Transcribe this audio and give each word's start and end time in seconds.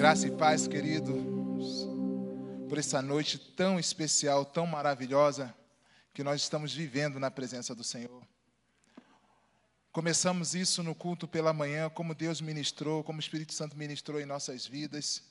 Graça 0.00 0.26
e 0.26 0.30
paz, 0.30 0.66
queridos, 0.66 1.86
por 2.70 2.78
essa 2.78 3.02
noite 3.02 3.38
tão 3.38 3.78
especial, 3.78 4.46
tão 4.46 4.66
maravilhosa 4.66 5.54
que 6.14 6.24
nós 6.24 6.40
estamos 6.40 6.72
vivendo 6.72 7.20
na 7.20 7.30
presença 7.30 7.74
do 7.74 7.84
Senhor. 7.84 8.26
Começamos 9.92 10.54
isso 10.54 10.82
no 10.82 10.94
culto 10.94 11.28
pela 11.28 11.52
manhã, 11.52 11.90
como 11.90 12.14
Deus 12.14 12.40
ministrou, 12.40 13.04
como 13.04 13.18
o 13.18 13.20
Espírito 13.20 13.52
Santo 13.52 13.76
ministrou 13.76 14.18
em 14.18 14.24
nossas 14.24 14.66
vidas. 14.66 15.22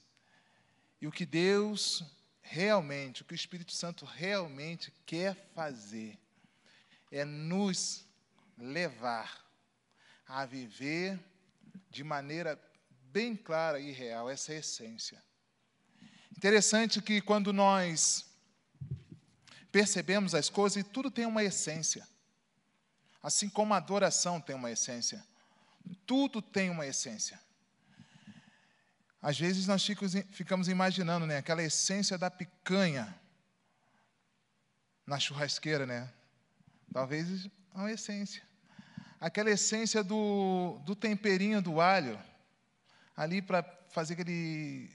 E 1.01 1.07
o 1.07 1.11
que 1.11 1.25
Deus 1.25 2.03
realmente, 2.39 3.23
o 3.23 3.25
que 3.25 3.33
o 3.33 3.35
Espírito 3.35 3.71
Santo 3.71 4.05
realmente 4.05 4.93
quer 5.03 5.35
fazer 5.55 6.15
é 7.11 7.25
nos 7.25 8.05
levar 8.55 9.43
a 10.27 10.45
viver 10.45 11.19
de 11.89 12.03
maneira 12.03 12.55
bem 13.11 13.35
clara 13.35 13.79
e 13.79 13.91
real 13.91 14.29
essa 14.29 14.53
essência. 14.53 15.21
Interessante 16.35 17.01
que 17.01 17.21
quando 17.21 17.51
nós 17.51 18.25
percebemos 19.71 20.33
as 20.33 20.49
coisas, 20.49 20.77
e 20.77 20.83
tudo 20.83 21.11
tem 21.11 21.25
uma 21.25 21.43
essência. 21.43 22.07
Assim 23.21 23.49
como 23.49 23.73
a 23.73 23.77
adoração 23.77 24.39
tem 24.39 24.55
uma 24.55 24.71
essência. 24.71 25.23
Tudo 26.05 26.41
tem 26.41 26.69
uma 26.69 26.85
essência. 26.85 27.39
Às 29.21 29.37
vezes 29.37 29.67
nós 29.67 29.85
ficamos 30.31 30.69
imaginando, 30.69 31.25
né, 31.25 31.37
aquela 31.37 31.61
essência 31.61 32.17
da 32.17 32.31
picanha 32.31 33.13
na 35.05 35.19
churrasqueira, 35.19 35.85
né? 35.85 36.09
Talvez 36.93 37.45
é 37.45 37.49
uma 37.77 37.91
essência. 37.91 38.41
Aquela 39.19 39.51
essência 39.51 40.01
do, 40.01 40.79
do 40.85 40.95
temperinho 40.95 41.61
do 41.61 41.81
alho, 41.81 42.17
ali 43.19 43.41
para 43.41 43.61
fazer 43.89 44.13
aquele. 44.13 44.89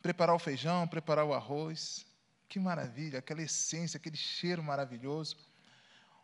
preparar 0.00 0.36
o 0.36 0.38
feijão, 0.38 0.86
preparar 0.86 1.24
o 1.24 1.34
arroz. 1.34 2.06
Que 2.48 2.60
maravilha, 2.60 3.18
aquela 3.18 3.42
essência, 3.42 3.98
aquele 3.98 4.16
cheiro 4.16 4.62
maravilhoso. 4.62 5.36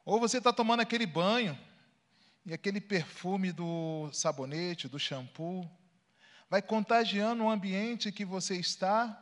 Ou 0.05 0.21
você 0.21 0.39
está 0.39 0.53
tomando 0.53 0.79
aquele 0.79 1.05
banho 1.05 1.59
e 2.47 2.55
aquele 2.55 2.81
perfume 2.81 3.51
do 3.51 4.09
sabonete, 4.13 4.87
do 4.87 5.01
shampoo, 5.01 5.69
vai 6.49 6.63
contagiando 6.63 7.43
o 7.43 7.51
ambiente 7.51 8.13
que 8.13 8.25
você 8.25 8.55
está 8.55 9.21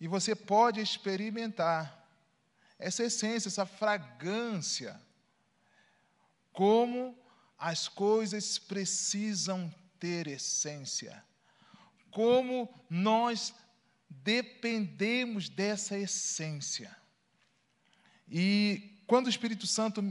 e 0.00 0.08
você 0.08 0.34
pode 0.34 0.80
experimentar 0.80 2.08
essa 2.78 3.04
essência, 3.04 3.48
essa 3.48 3.66
fragrância. 3.66 4.98
Como 6.50 7.14
as 7.58 7.86
coisas 7.86 8.58
precisam 8.58 9.70
ter 10.00 10.26
essência. 10.26 11.22
Como 12.10 12.68
nós 12.88 13.54
dependemos 14.08 15.48
dessa 15.48 15.96
essência. 15.96 16.96
E 18.28 19.02
quando 19.06 19.26
o 19.26 19.30
Espírito 19.30 19.66
Santo 19.66 20.02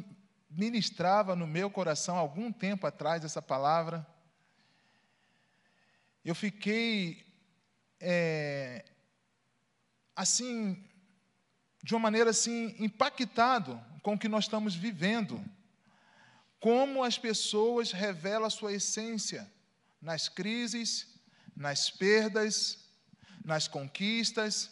ministrava 0.49 1.35
no 1.35 1.45
meu 1.45 1.69
coração, 1.69 2.17
algum 2.17 2.51
tempo 2.51 2.87
atrás, 2.87 3.25
essa 3.25 3.41
palavra, 3.41 4.07
eu 6.23 6.33
fiquei, 6.33 7.25
é, 7.99 8.85
assim, 10.15 10.85
de 11.83 11.93
uma 11.93 11.99
maneira 11.99 12.29
assim, 12.29 12.75
impactado 12.79 13.81
com 14.01 14.13
o 14.13 14.19
que 14.19 14.29
nós 14.29 14.45
estamos 14.45 14.75
vivendo. 14.75 15.43
Como 16.59 17.03
as 17.03 17.17
pessoas 17.17 17.91
revelam 17.91 18.45
a 18.45 18.49
sua 18.49 18.73
essência 18.73 19.49
nas 20.01 20.29
crises, 20.29 21.07
nas 21.55 21.89
perdas, 21.89 22.77
nas 23.43 23.67
conquistas, 23.67 24.71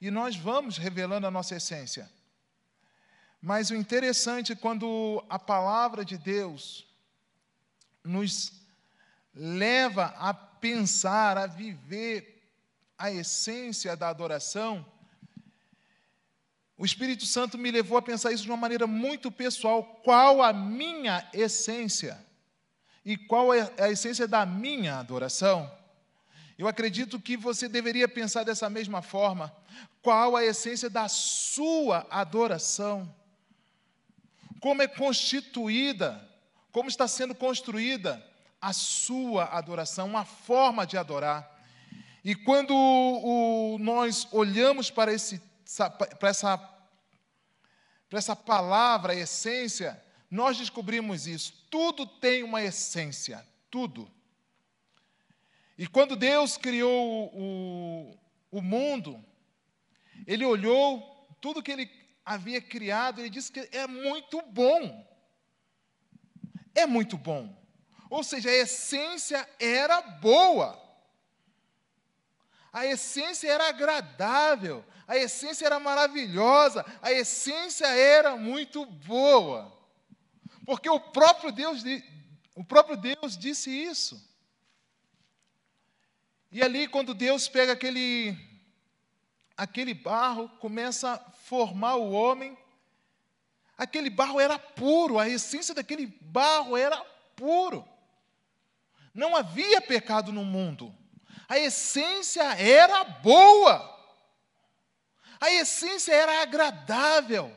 e 0.00 0.10
nós 0.10 0.36
vamos 0.36 0.76
revelando 0.76 1.26
a 1.26 1.30
nossa 1.30 1.56
essência. 1.56 2.10
Mas 3.40 3.70
o 3.70 3.74
interessante 3.74 4.52
é 4.52 4.56
quando 4.56 5.24
a 5.28 5.38
palavra 5.38 6.04
de 6.04 6.16
Deus 6.16 6.86
nos 8.02 8.52
leva 9.34 10.14
a 10.18 10.32
pensar, 10.32 11.36
a 11.36 11.46
viver 11.46 12.42
a 12.96 13.10
essência 13.10 13.96
da 13.96 14.08
adoração, 14.08 14.86
o 16.76 16.84
Espírito 16.84 17.24
Santo 17.24 17.56
me 17.56 17.70
levou 17.70 17.96
a 17.96 18.02
pensar 18.02 18.32
isso 18.32 18.42
de 18.42 18.50
uma 18.50 18.56
maneira 18.56 18.86
muito 18.86 19.30
pessoal. 19.30 19.84
Qual 20.02 20.42
a 20.42 20.52
minha 20.52 21.28
essência? 21.32 22.18
E 23.04 23.16
qual 23.16 23.52
é 23.52 23.70
a 23.78 23.90
essência 23.90 24.26
da 24.26 24.46
minha 24.46 24.98
adoração? 24.98 25.70
Eu 26.56 26.68
acredito 26.68 27.20
que 27.20 27.36
você 27.36 27.68
deveria 27.68 28.08
pensar 28.08 28.44
dessa 28.44 28.70
mesma 28.70 29.02
forma. 29.02 29.54
Qual 30.00 30.36
a 30.36 30.44
essência 30.44 30.88
da 30.88 31.08
sua 31.08 32.06
adoração? 32.10 33.12
Como 34.60 34.80
é 34.80 34.86
constituída, 34.86 36.26
como 36.72 36.88
está 36.88 37.06
sendo 37.06 37.34
construída 37.34 38.24
a 38.60 38.72
sua 38.72 39.44
adoração, 39.44 40.06
uma 40.06 40.24
forma 40.24 40.86
de 40.86 40.96
adorar. 40.96 41.50
E 42.24 42.34
quando 42.34 42.74
o, 42.74 43.76
nós 43.78 44.26
olhamos 44.32 44.90
para, 44.90 45.12
esse, 45.12 45.42
para, 46.18 46.30
essa, 46.30 46.56
para 48.08 48.18
essa 48.18 48.34
palavra, 48.34 49.14
essência, 49.14 50.02
nós 50.34 50.58
descobrimos 50.58 51.28
isso. 51.28 51.64
Tudo 51.70 52.04
tem 52.04 52.42
uma 52.42 52.60
essência, 52.60 53.46
tudo. 53.70 54.10
E 55.78 55.86
quando 55.86 56.16
Deus 56.16 56.56
criou 56.56 57.30
o, 57.32 58.18
o 58.50 58.60
mundo, 58.60 59.24
Ele 60.26 60.44
olhou 60.44 61.00
tudo 61.40 61.62
que 61.62 61.70
Ele 61.70 61.88
havia 62.24 62.60
criado, 62.60 63.20
Ele 63.20 63.30
disse 63.30 63.52
que 63.52 63.60
é 63.70 63.86
muito 63.86 64.42
bom. 64.42 65.08
É 66.74 66.84
muito 66.84 67.16
bom. 67.16 67.56
Ou 68.10 68.24
seja, 68.24 68.50
a 68.50 68.54
essência 68.54 69.48
era 69.60 70.02
boa. 70.02 70.82
A 72.72 72.84
essência 72.84 73.52
era 73.52 73.68
agradável, 73.68 74.84
a 75.06 75.16
essência 75.16 75.64
era 75.64 75.78
maravilhosa, 75.78 76.84
a 77.00 77.12
essência 77.12 77.86
era 77.86 78.36
muito 78.36 78.84
boa. 78.84 79.72
Porque 80.64 80.88
o 80.88 80.98
próprio 80.98 81.52
Deus, 81.52 81.82
o 82.54 82.64
próprio 82.64 82.96
Deus 82.96 83.36
disse 83.36 83.70
isso. 83.70 84.22
E 86.50 86.62
ali, 86.62 86.86
quando 86.88 87.12
Deus 87.12 87.48
pega 87.48 87.72
aquele, 87.72 88.36
aquele 89.56 89.92
barro, 89.92 90.48
começa 90.60 91.12
a 91.12 91.18
formar 91.18 91.96
o 91.96 92.12
homem, 92.12 92.56
aquele 93.76 94.08
barro 94.08 94.40
era 94.40 94.58
puro, 94.58 95.18
a 95.18 95.28
essência 95.28 95.74
daquele 95.74 96.06
barro 96.06 96.76
era 96.76 96.96
puro. 97.34 97.86
Não 99.12 99.36
havia 99.36 99.80
pecado 99.80 100.32
no 100.32 100.44
mundo. 100.44 100.94
A 101.48 101.58
essência 101.58 102.42
era 102.54 103.04
boa. 103.04 103.92
A 105.40 105.50
essência 105.52 106.12
era 106.12 106.40
agradável. 106.42 107.54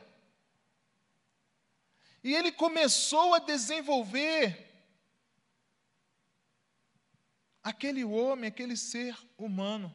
E 2.22 2.34
ele 2.34 2.50
começou 2.50 3.34
a 3.34 3.38
desenvolver 3.38 4.66
aquele 7.62 8.04
homem, 8.04 8.48
aquele 8.48 8.76
ser 8.76 9.16
humano. 9.36 9.94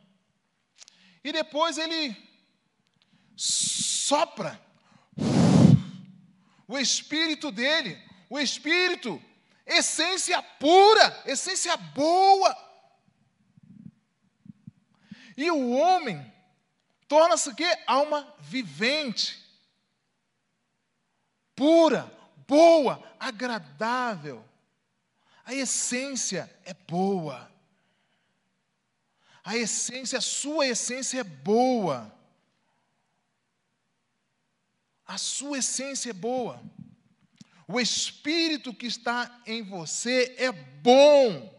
E 1.23 1.31
depois 1.31 1.77
ele 1.77 2.15
sopra 3.35 4.59
o 6.67 6.77
espírito 6.79 7.51
dele, 7.51 8.01
o 8.29 8.39
espírito, 8.39 9.21
essência 9.65 10.41
pura, 10.41 11.23
essência 11.25 11.75
boa. 11.75 12.55
E 15.35 15.51
o 15.51 15.71
homem 15.71 16.33
torna-se 17.07 17.49
o 17.49 17.55
quê? 17.55 17.77
Alma 17.85 18.35
vivente 18.39 19.42
pura, 21.63 22.11
boa, 22.45 23.01
agradável. 23.17 24.43
A 25.45 25.53
essência 25.53 26.53
é 26.65 26.73
boa. 26.73 27.49
A 29.45 29.55
essência, 29.55 30.17
a 30.17 30.21
sua 30.21 30.67
essência 30.67 31.21
é 31.21 31.23
boa. 31.23 32.13
A 35.05 35.17
sua 35.17 35.59
essência 35.59 36.09
é 36.09 36.13
boa. 36.13 36.61
O 37.65 37.79
espírito 37.79 38.73
que 38.73 38.87
está 38.87 39.41
em 39.45 39.63
você 39.63 40.35
é 40.37 40.51
bom. 40.51 41.49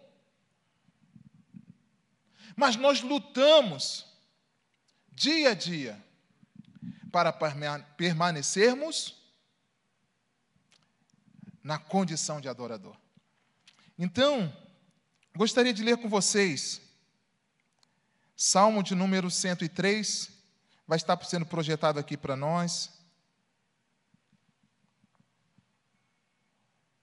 Mas 2.55 2.77
nós 2.77 3.01
lutamos 3.01 4.05
dia 5.09 5.53
a 5.53 5.55
dia 5.55 5.99
para 7.11 7.33
permanecermos 7.97 9.24
na 11.65 11.79
condição 11.79 12.41
de 12.41 12.49
adorador. 12.49 12.97
Então, 13.99 14.55
gostaria 15.35 15.75
de 15.75 15.83
ler 15.83 15.97
com 15.97 16.09
vocês 16.09 16.85
Salmo 18.37 18.83
de 18.83 18.97
número 18.97 19.31
103, 19.31 20.29
vai 20.87 20.97
estar 20.97 21.23
sendo 21.25 21.47
projetado 21.47 22.01
aqui 22.01 22.17
para 22.17 22.35
nós. 22.35 22.91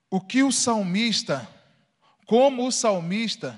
O 0.10 0.20
que 0.20 0.44
o 0.44 0.52
salmista, 0.52 1.48
como 2.26 2.68
o 2.68 2.72
salmista, 2.72 3.58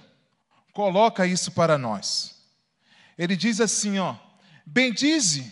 coloca 0.71 1.25
isso 1.25 1.51
para 1.51 1.77
nós. 1.77 2.45
Ele 3.17 3.35
diz 3.35 3.59
assim, 3.59 3.97
ó: 3.97 4.15
Bendize, 4.63 5.51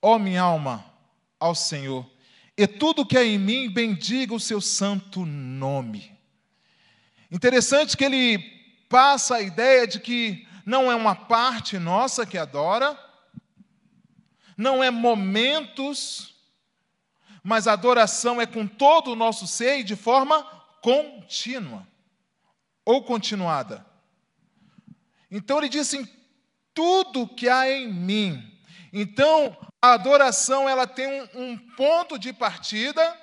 ó 0.00 0.18
minha 0.18 0.42
alma, 0.42 0.84
ao 1.40 1.54
Senhor, 1.54 2.08
e 2.62 2.66
tudo 2.68 3.04
que 3.04 3.18
é 3.18 3.24
em 3.24 3.38
mim 3.38 3.68
bendiga 3.68 4.32
o 4.34 4.40
seu 4.40 4.60
santo 4.60 5.26
nome. 5.26 6.16
Interessante 7.30 7.96
que 7.96 8.04
ele 8.04 8.38
passa 8.88 9.36
a 9.36 9.42
ideia 9.42 9.86
de 9.86 9.98
que 9.98 10.46
não 10.64 10.90
é 10.90 10.94
uma 10.94 11.14
parte 11.14 11.78
nossa 11.78 12.24
que 12.24 12.38
adora, 12.38 12.96
não 14.56 14.84
é 14.84 14.90
momentos, 14.90 16.36
mas 17.42 17.66
a 17.66 17.72
adoração 17.72 18.40
é 18.40 18.46
com 18.46 18.66
todo 18.66 19.12
o 19.12 19.16
nosso 19.16 19.46
ser 19.46 19.80
e 19.80 19.84
de 19.84 19.96
forma 19.96 20.44
contínua 20.80 21.84
ou 22.84 23.02
continuada. 23.02 23.84
Então 25.30 25.58
ele 25.58 25.68
diz 25.68 25.88
assim: 25.88 26.06
tudo 26.72 27.26
que 27.26 27.48
há 27.48 27.68
em 27.68 27.92
mim. 27.92 28.56
Então 28.92 29.56
a 29.82 29.94
adoração 29.94 30.68
ela 30.68 30.86
tem 30.86 31.08
um, 31.08 31.28
um 31.34 31.58
ponto 31.74 32.16
de 32.16 32.32
partida 32.32 33.18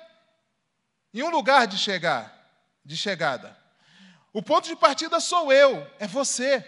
e 1.12 1.22
um 1.22 1.30
lugar 1.30 1.66
de 1.66 1.78
chegar, 1.78 2.30
de 2.84 2.98
chegada. 2.98 3.56
O 4.30 4.42
ponto 4.42 4.68
de 4.68 4.76
partida 4.76 5.18
sou 5.20 5.50
eu, 5.50 5.90
é 5.98 6.06
você. 6.06 6.62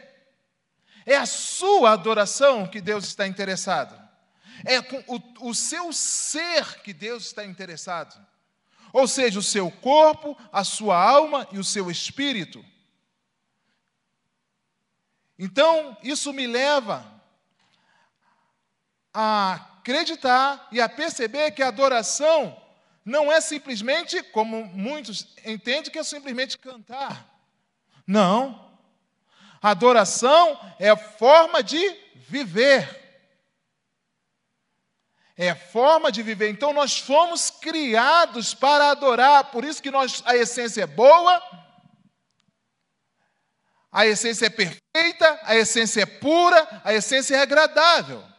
É 1.05 1.17
a 1.17 1.27
sua 1.27 1.93
adoração 1.93 2.67
que 2.67 2.81
Deus 2.81 3.05
está 3.05 3.27
interessado. 3.27 4.01
É 4.65 4.79
o, 5.07 5.51
o 5.51 5.55
seu 5.55 5.93
ser 5.93 6.81
que 6.83 6.95
Deus 6.95 7.27
está 7.27 7.45
interessado. 7.45 8.19
Ou 8.95 9.07
seja, 9.07 9.39
o 9.39 9.43
seu 9.43 9.71
corpo, 9.71 10.37
a 10.51 10.65
sua 10.65 10.97
alma 10.97 11.47
e 11.53 11.59
o 11.59 11.65
seu 11.65 11.91
espírito. 11.91 12.65
Então, 15.39 15.97
isso 16.03 16.33
me 16.33 16.47
leva 16.47 17.05
a 19.13 19.72
acreditar 19.83 20.69
e 20.71 20.81
a 20.81 20.89
perceber 20.89 21.51
que 21.51 21.63
a 21.63 21.69
adoração 21.69 22.57
não 23.05 23.33
é 23.33 23.41
simplesmente, 23.41 24.23
como 24.23 24.65
muitos 24.67 25.27
entendem, 25.45 25.91
que 25.91 25.99
é 25.99 26.05
simplesmente 26.05 26.57
cantar. 26.57 27.29
Não. 28.07 28.71
Adoração 29.61 30.59
é 30.79 30.95
forma 30.97 31.65
de 31.65 31.97
viver. 32.15 33.01
É 35.37 35.53
forma 35.53 36.13
de 36.13 36.23
viver. 36.23 36.49
Então 36.51 36.73
nós 36.73 36.99
fomos 36.99 37.51
criados 37.51 38.55
para 38.55 38.93
adorar, 38.93 39.51
por 39.51 39.65
isso 39.65 39.83
que 39.83 39.91
nós, 39.91 40.23
a 40.25 40.37
essência 40.37 40.83
é 40.83 40.87
boa, 40.87 41.43
a 43.91 44.07
essência 44.07 44.47
é 44.47 44.51
perfeita, 44.51 45.41
a 45.43 45.57
essência 45.57 46.03
é 46.03 46.07
pura, 46.07 46.83
a 46.85 46.95
essência 46.95 47.35
é 47.35 47.41
agradável. 47.41 48.32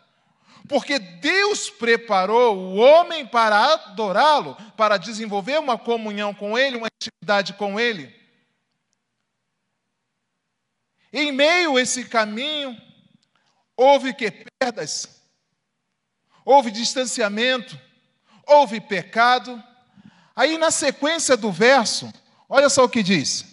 Porque 0.67 0.97
Deus 0.97 1.69
preparou 1.69 2.57
o 2.57 2.75
homem 2.75 3.25
para 3.25 3.73
adorá-lo, 3.73 4.55
para 4.77 4.97
desenvolver 4.97 5.59
uma 5.59 5.77
comunhão 5.77 6.33
com 6.33 6.57
Ele, 6.57 6.77
uma 6.77 6.87
intimidade 6.87 7.53
com 7.53 7.79
Ele. 7.79 8.13
Em 11.11 11.31
meio 11.31 11.75
a 11.75 11.81
esse 11.81 12.05
caminho, 12.05 12.75
houve 13.75 14.13
que 14.13 14.31
perdas, 14.59 15.21
houve 16.45 16.71
distanciamento, 16.71 17.79
houve 18.47 18.79
pecado. 18.79 19.61
Aí 20.35 20.57
na 20.57 20.71
sequência 20.71 21.37
do 21.37 21.51
verso, 21.51 22.11
olha 22.47 22.69
só 22.69 22.85
o 22.85 22.89
que 22.89 23.03
diz: 23.03 23.45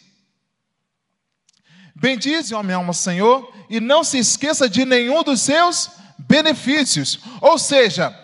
Bendize, 1.94 2.54
ó 2.54 2.62
minha 2.62 2.76
alma, 2.76 2.94
Senhor, 2.94 3.52
e 3.68 3.80
não 3.80 4.02
se 4.04 4.16
esqueça 4.16 4.68
de 4.68 4.84
nenhum 4.84 5.22
dos 5.22 5.42
seus 5.42 5.99
benefícios. 6.28 7.18
Ou 7.40 7.58
seja, 7.58 8.16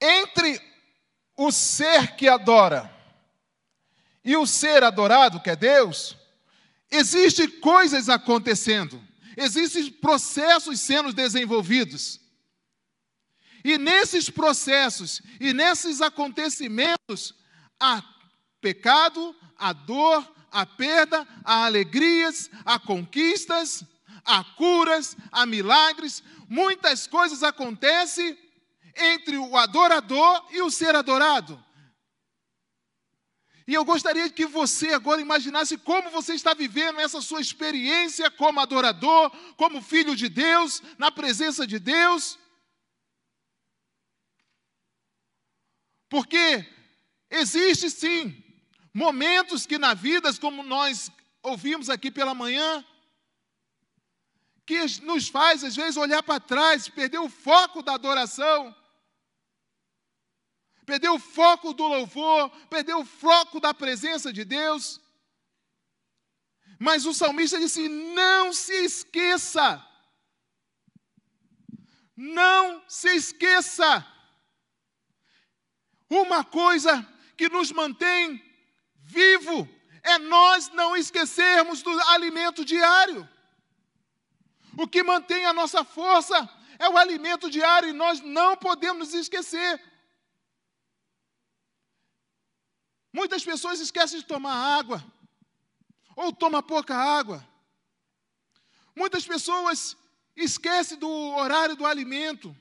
entre 0.00 0.60
o 1.36 1.50
ser 1.50 2.16
que 2.16 2.28
adora 2.28 2.92
e 4.24 4.36
o 4.36 4.46
ser 4.46 4.82
adorado, 4.82 5.40
que 5.40 5.50
é 5.50 5.56
Deus, 5.56 6.16
Existem 6.90 7.48
coisas 7.48 8.08
acontecendo, 8.08 9.02
existem 9.36 9.90
processos 9.90 10.80
sendo 10.80 11.12
desenvolvidos. 11.12 12.20
E 13.64 13.76
nesses 13.76 14.30
processos 14.30 15.20
e 15.40 15.52
nesses 15.52 16.00
acontecimentos, 16.00 17.34
há 17.80 18.02
pecado, 18.60 19.34
há 19.58 19.72
dor, 19.72 20.26
há 20.52 20.64
perda, 20.64 21.26
há 21.44 21.66
alegrias, 21.66 22.48
há 22.64 22.78
conquistas, 22.78 23.84
há 24.24 24.42
curas, 24.42 25.16
há 25.30 25.44
milagres. 25.46 26.22
Muitas 26.48 27.06
coisas 27.06 27.42
acontecem 27.42 28.38
entre 28.94 29.36
o 29.36 29.56
adorador 29.56 30.46
e 30.50 30.62
o 30.62 30.70
ser 30.70 30.94
adorado. 30.94 31.62
E 33.66 33.74
eu 33.74 33.84
gostaria 33.84 34.30
que 34.30 34.46
você 34.46 34.92
agora 34.92 35.20
imaginasse 35.20 35.76
como 35.76 36.08
você 36.10 36.34
está 36.34 36.54
vivendo 36.54 37.00
essa 37.00 37.20
sua 37.20 37.40
experiência 37.40 38.30
como 38.30 38.60
adorador, 38.60 39.30
como 39.56 39.82
filho 39.82 40.14
de 40.14 40.28
Deus, 40.28 40.80
na 40.96 41.10
presença 41.10 41.66
de 41.66 41.80
Deus. 41.80 42.38
Porque 46.08 46.64
existe 47.28 47.90
sim 47.90 48.42
momentos 48.94 49.66
que 49.66 49.78
na 49.78 49.94
vida, 49.94 50.32
como 50.34 50.62
nós 50.62 51.10
ouvimos 51.42 51.90
aqui 51.90 52.08
pela 52.10 52.34
manhã, 52.34 52.84
que 54.66 54.84
nos 55.02 55.28
faz 55.28 55.62
às 55.62 55.76
vezes 55.76 55.96
olhar 55.96 56.22
para 56.22 56.40
trás, 56.40 56.88
perder 56.88 57.18
o 57.18 57.28
foco 57.28 57.82
da 57.82 57.94
adoração 57.94 58.74
perdeu 60.86 61.14
o 61.14 61.18
foco 61.18 61.74
do 61.74 61.86
louvor, 61.86 62.48
perdeu 62.70 63.00
o 63.00 63.04
foco 63.04 63.58
da 63.58 63.74
presença 63.74 64.32
de 64.32 64.44
Deus. 64.44 65.00
Mas 66.78 67.04
o 67.04 67.12
salmista 67.12 67.58
disse: 67.58 67.88
não 67.88 68.52
se 68.52 68.84
esqueça, 68.84 69.84
não 72.16 72.82
se 72.88 73.08
esqueça. 73.16 74.06
Uma 76.08 76.44
coisa 76.44 77.04
que 77.36 77.48
nos 77.48 77.72
mantém 77.72 78.40
vivo 78.94 79.68
é 80.04 80.18
nós 80.18 80.68
não 80.68 80.96
esquecermos 80.96 81.82
do 81.82 81.90
alimento 82.10 82.64
diário. 82.64 83.28
O 84.76 84.86
que 84.86 85.02
mantém 85.02 85.46
a 85.46 85.52
nossa 85.52 85.82
força 85.84 86.36
é 86.78 86.88
o 86.88 86.98
alimento 86.98 87.50
diário 87.50 87.88
e 87.88 87.92
nós 87.92 88.20
não 88.20 88.56
podemos 88.56 89.08
nos 89.08 89.14
esquecer. 89.14 89.82
Muitas 93.12 93.42
pessoas 93.42 93.80
esquecem 93.80 94.20
de 94.20 94.26
tomar 94.26 94.78
água, 94.78 95.02
ou 96.14 96.30
tomam 96.32 96.62
pouca 96.62 96.94
água. 96.94 97.46
Muitas 98.94 99.26
pessoas 99.26 99.96
esquecem 100.36 100.98
do 100.98 101.10
horário 101.10 101.74
do 101.76 101.86
alimento. 101.86 102.54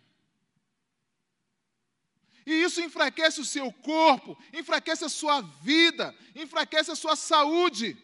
E 2.45 2.53
isso 2.53 2.79
enfraquece 2.79 3.41
o 3.41 3.45
seu 3.45 3.71
corpo, 3.73 4.37
enfraquece 4.53 5.03
a 5.03 5.09
sua 5.09 5.41
vida, 5.41 6.15
enfraquece 6.33 6.91
a 6.91 6.95
sua 6.95 7.15
saúde. 7.17 7.97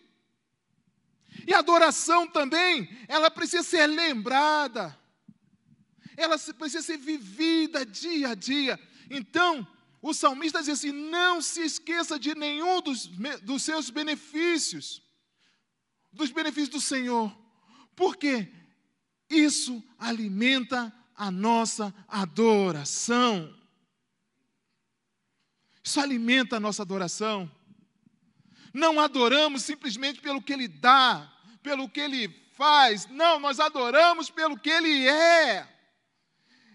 E 1.47 1.53
a 1.53 1.59
adoração 1.59 2.27
também, 2.27 2.89
ela 3.07 3.31
precisa 3.31 3.63
ser 3.63 3.87
lembrada, 3.87 4.97
ela 6.15 6.37
precisa 6.37 6.83
ser 6.83 6.97
vivida 6.97 7.85
dia 7.85 8.29
a 8.29 8.35
dia. 8.35 8.79
Então, 9.09 9.67
o 10.01 10.13
salmista 10.13 10.59
diz 10.59 10.69
assim: 10.69 10.91
não 10.91 11.41
se 11.41 11.61
esqueça 11.61 12.19
de 12.19 12.33
nenhum 12.35 12.81
dos, 12.81 13.07
dos 13.41 13.63
seus 13.63 13.89
benefícios, 13.89 15.01
dos 16.11 16.31
benefícios 16.31 16.69
do 16.69 16.81
Senhor, 16.81 17.35
porque 17.95 18.51
isso 19.29 19.83
alimenta 19.97 20.93
a 21.15 21.29
nossa 21.29 21.93
adoração. 22.07 23.55
Isso 25.83 25.99
alimenta 25.99 26.57
a 26.57 26.59
nossa 26.59 26.81
adoração. 26.81 27.49
Não 28.73 28.99
adoramos 28.99 29.63
simplesmente 29.63 30.21
pelo 30.21 30.41
que 30.41 30.53
Ele 30.53 30.67
dá, 30.67 31.31
pelo 31.61 31.89
que 31.89 31.99
Ele 31.99 32.27
faz, 32.53 33.07
não, 33.07 33.39
nós 33.39 33.59
adoramos 33.59 34.29
pelo 34.29 34.57
que 34.57 34.69
Ele 34.69 35.07
é. 35.07 35.67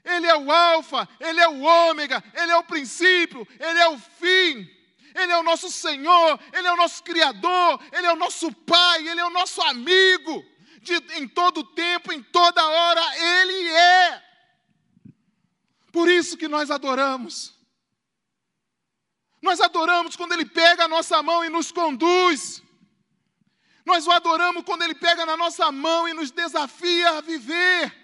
Ele 0.05 0.27
é 0.27 0.37
o 0.37 0.53
Alfa, 0.53 1.09
Ele 1.19 1.41
é 1.41 1.49
o 1.49 1.63
Ômega, 1.63 2.23
Ele 2.35 2.53
é 2.53 2.57
o 2.57 2.65
princípio, 2.65 3.47
Ele 3.59 3.79
é 3.79 3.89
o 3.89 3.99
fim. 3.99 4.71
Ele 5.15 5.33
é 5.33 5.39
o 5.39 5.43
nosso 5.43 5.71
Senhor, 5.71 6.39
Ele 6.53 6.67
é 6.69 6.73
o 6.73 6.77
nosso 6.77 7.03
Criador, 7.03 7.81
Ele 7.91 8.07
é 8.07 8.13
o 8.13 8.17
nosso 8.17 8.53
Pai, 8.53 9.09
Ele 9.09 9.21
é 9.21 9.25
o 9.25 9.31
nosso 9.31 9.61
amigo. 9.63 10.45
de, 10.83 10.95
em 11.19 11.27
todo 11.27 11.65
tempo, 11.65 12.13
em 12.13 12.23
toda 12.23 12.65
hora, 12.65 13.03
Ele 13.17 13.69
é. 13.69 14.23
Por 15.91 16.09
isso 16.09 16.37
que 16.37 16.47
nós 16.47 16.71
adoramos. 16.71 17.56
Nós 19.47 19.61
adoramos 19.61 20.17
quando 20.17 20.33
Ele 20.33 20.45
pega 20.45 20.85
a 20.85 20.89
nossa 20.89 21.23
mão 21.23 21.45
e 21.45 21.49
nos 21.49 21.71
conduz. 21.71 22.63
Nós 23.85 24.05
o 24.05 24.11
adoramos 24.11 24.65
quando 24.65 24.83
Ele 24.83 24.95
pega 24.95 25.25
na 25.25 25.37
nossa 25.37 25.71
mão 25.71 26.09
e 26.09 26.13
nos 26.13 26.33
desafia 26.33 27.11
a 27.11 27.21
viver. 27.21 27.95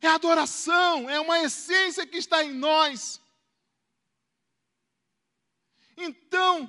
É 0.00 0.08
adoração, 0.08 1.08
é 1.08 1.20
uma 1.20 1.38
essência 1.38 2.04
que 2.04 2.16
está 2.16 2.42
em 2.42 2.52
nós. 2.52 3.22
Então, 5.96 6.68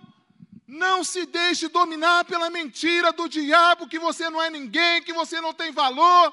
não 0.67 1.03
se 1.03 1.25
deixe 1.25 1.67
dominar 1.67 2.25
pela 2.25 2.51
mentira 2.51 3.11
do 3.11 3.27
diabo 3.27 3.87
que 3.87 3.97
você 3.97 4.29
não 4.29 4.39
é 4.39 4.51
ninguém, 4.51 5.01
que 5.01 5.11
você 5.11 5.41
não 5.41 5.55
tem 5.55 5.71
valor. 5.71 6.31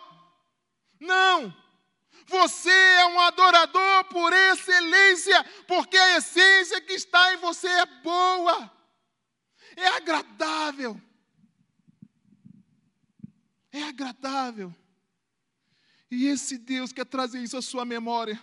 Não. 1.01 1.57
Você 2.31 2.71
é 2.71 3.07
um 3.07 3.19
adorador 3.19 4.05
por 4.05 4.33
excelência, 4.33 5.43
porque 5.67 5.97
a 5.97 6.17
essência 6.17 6.81
que 6.81 6.93
está 6.93 7.35
em 7.35 7.39
você 7.39 7.67
é 7.67 7.87
boa, 7.87 8.73
é 9.75 9.89
agradável. 9.89 11.01
É 13.73 13.83
agradável. 13.83 14.73
E 16.09 16.27
esse 16.27 16.57
Deus 16.57 16.93
quer 16.93 17.05
trazer 17.05 17.43
isso 17.43 17.57
à 17.57 17.63
sua 17.63 17.85
memória. 17.85 18.41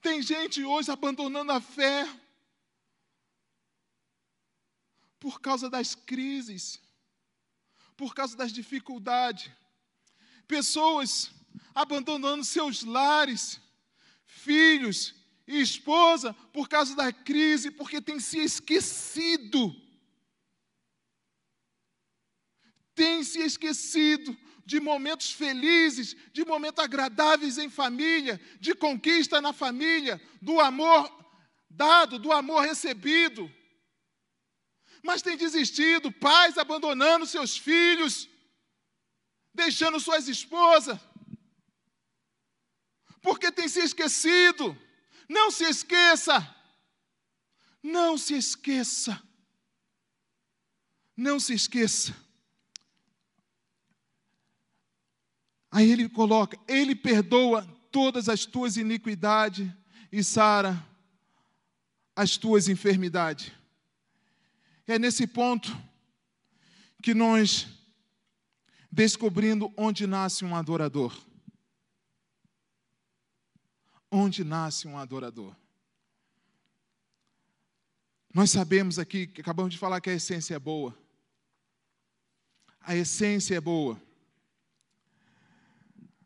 Tem 0.00 0.20
gente 0.20 0.64
hoje 0.64 0.90
abandonando 0.90 1.52
a 1.52 1.60
fé 1.60 2.08
por 5.20 5.40
causa 5.40 5.70
das 5.70 5.94
crises, 5.94 6.80
por 7.96 8.16
causa 8.16 8.36
das 8.36 8.52
dificuldades. 8.52 9.48
Pessoas 10.48 11.30
abandonando 11.74 12.44
seus 12.44 12.82
lares, 12.84 13.60
filhos 14.24 15.14
e 15.46 15.60
esposa 15.60 16.34
por 16.52 16.68
causa 16.68 16.94
da 16.94 17.12
crise, 17.12 17.70
porque 17.70 18.00
tem 18.00 18.18
se 18.20 18.38
esquecido. 18.38 19.74
Tem 22.94 23.24
se 23.24 23.40
esquecido 23.40 24.36
de 24.64 24.78
momentos 24.80 25.32
felizes, 25.32 26.16
de 26.32 26.44
momentos 26.44 26.82
agradáveis 26.82 27.58
em 27.58 27.68
família, 27.68 28.40
de 28.60 28.74
conquista 28.74 29.40
na 29.40 29.52
família, 29.52 30.20
do 30.40 30.60
amor 30.60 31.10
dado, 31.68 32.18
do 32.18 32.30
amor 32.32 32.62
recebido. 32.62 33.50
Mas 35.02 35.22
tem 35.22 35.36
desistido, 35.36 36.12
pais 36.12 36.56
abandonando 36.56 37.26
seus 37.26 37.56
filhos, 37.56 38.28
deixando 39.52 39.98
suas 39.98 40.28
esposas 40.28 40.98
porque 43.22 43.52
tem 43.52 43.68
se 43.68 43.80
esquecido. 43.80 44.76
Não 45.28 45.50
se 45.50 45.64
esqueça. 45.64 46.54
Não 47.82 48.18
se 48.18 48.34
esqueça. 48.34 49.22
Não 51.16 51.38
se 51.38 51.54
esqueça. 51.54 52.14
Aí 55.70 55.90
ele 55.90 56.08
coloca: 56.08 56.58
Ele 56.66 56.94
perdoa 56.94 57.64
todas 57.90 58.28
as 58.28 58.44
tuas 58.44 58.76
iniquidades 58.76 59.70
e 60.10 60.22
sara 60.22 60.84
as 62.14 62.36
tuas 62.36 62.68
enfermidades. 62.68 63.52
É 64.86 64.98
nesse 64.98 65.26
ponto 65.26 65.74
que 67.02 67.14
nós 67.14 67.68
descobrindo 68.90 69.72
onde 69.76 70.06
nasce 70.06 70.44
um 70.44 70.54
adorador 70.54 71.16
onde 74.14 74.44
nasce 74.44 74.86
um 74.86 74.98
adorador. 74.98 75.56
Nós 78.34 78.50
sabemos 78.50 78.98
aqui, 78.98 79.22
acabamos 79.38 79.72
de 79.72 79.78
falar 79.78 80.02
que 80.02 80.10
a 80.10 80.14
essência 80.14 80.54
é 80.54 80.58
boa. 80.58 80.94
A 82.82 82.94
essência 82.94 83.54
é 83.54 83.60
boa. 83.60 84.00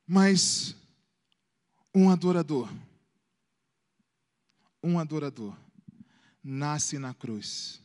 Mas 0.05 0.75
um 1.95 2.11
adorador, 2.11 2.69
um 4.83 4.99
adorador, 4.99 5.57
nasce 6.43 6.99
na 6.99 7.15
cruz. 7.15 7.81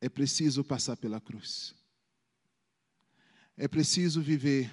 É 0.00 0.08
preciso 0.08 0.62
passar 0.62 0.96
pela 0.96 1.20
cruz. 1.20 1.74
É 3.56 3.66
preciso 3.66 4.20
viver 4.20 4.72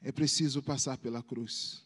é 0.00 0.12
preciso 0.12 0.62
passar 0.62 0.96
pela 0.98 1.22
cruz. 1.22 1.84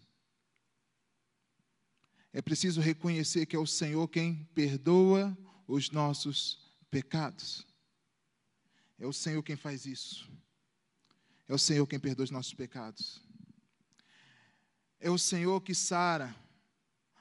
É 2.32 2.40
preciso 2.40 2.80
reconhecer 2.80 3.46
que 3.46 3.56
é 3.56 3.58
o 3.58 3.66
Senhor 3.66 4.08
quem 4.08 4.44
perdoa 4.54 5.36
os 5.66 5.90
nossos 5.90 6.58
pecados. 6.90 7.66
É 8.98 9.06
o 9.06 9.12
Senhor 9.12 9.42
quem 9.42 9.56
faz 9.56 9.84
isso. 9.84 10.30
É 11.48 11.54
o 11.54 11.58
Senhor 11.58 11.86
quem 11.86 12.00
perdoa 12.00 12.24
os 12.24 12.30
nossos 12.30 12.54
pecados. 12.54 13.20
É 14.98 15.10
o 15.10 15.18
Senhor 15.18 15.60
que 15.60 15.74
sara 15.74 16.34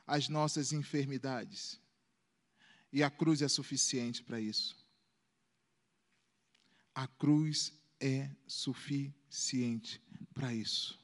as 0.06 0.30
nossas 0.30 0.72
enfermidades. 0.72 1.80
E 2.94 3.04
a 3.04 3.10
cruz 3.10 3.42
é 3.42 3.48
suficiente 3.48 4.22
para 4.24 4.40
isso. 4.40 4.78
A 6.94 7.08
cruz 7.08 7.74
é 8.02 8.30
suficiente 8.48 10.02
para 10.34 10.54
isso. 10.54 11.00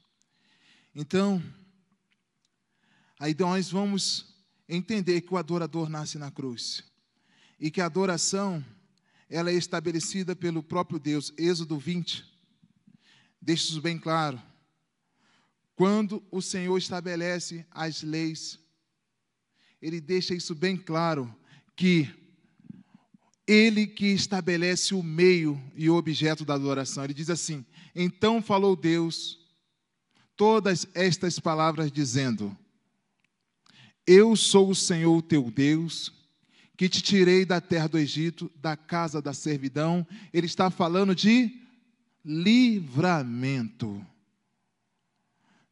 Então, 0.94 1.42
aí 3.18 3.34
nós 3.38 3.70
vamos 3.70 4.34
entender 4.68 5.20
que 5.20 5.32
o 5.32 5.36
adorador 5.36 5.88
nasce 5.88 6.18
na 6.18 6.30
cruz 6.30 6.84
e 7.58 7.70
que 7.70 7.80
a 7.80 7.86
adoração 7.86 8.64
ela 9.30 9.50
é 9.50 9.54
estabelecida 9.54 10.34
pelo 10.34 10.62
próprio 10.62 10.98
Deus. 10.98 11.32
Êxodo 11.38 11.78
20 11.78 12.24
deixa 13.40 13.70
isso 13.70 13.80
bem 13.80 13.98
claro. 13.98 14.40
Quando 15.74 16.22
o 16.30 16.42
Senhor 16.42 16.76
estabelece 16.76 17.64
as 17.70 18.02
leis, 18.02 18.58
ele 19.80 20.00
deixa 20.00 20.34
isso 20.34 20.54
bem 20.54 20.76
claro 20.76 21.34
que 21.76 22.12
ele 23.48 23.86
que 23.86 24.08
estabelece 24.08 24.94
o 24.94 25.02
meio 25.02 25.60
e 25.74 25.88
o 25.88 25.96
objeto 25.96 26.44
da 26.44 26.52
adoração. 26.52 27.02
Ele 27.02 27.14
diz 27.14 27.30
assim: 27.30 27.64
Então 27.94 28.42
falou 28.42 28.76
Deus 28.76 29.38
todas 30.36 30.86
estas 30.94 31.40
palavras, 31.40 31.90
dizendo: 31.90 32.54
Eu 34.06 34.36
sou 34.36 34.68
o 34.68 34.74
Senhor 34.74 35.22
teu 35.22 35.50
Deus, 35.50 36.12
que 36.76 36.90
te 36.90 37.00
tirei 37.00 37.46
da 37.46 37.58
terra 37.58 37.88
do 37.88 37.98
Egito, 37.98 38.52
da 38.56 38.76
casa 38.76 39.22
da 39.22 39.32
servidão. 39.32 40.06
Ele 40.30 40.46
está 40.46 40.70
falando 40.70 41.14
de 41.14 41.50
livramento. 42.22 44.04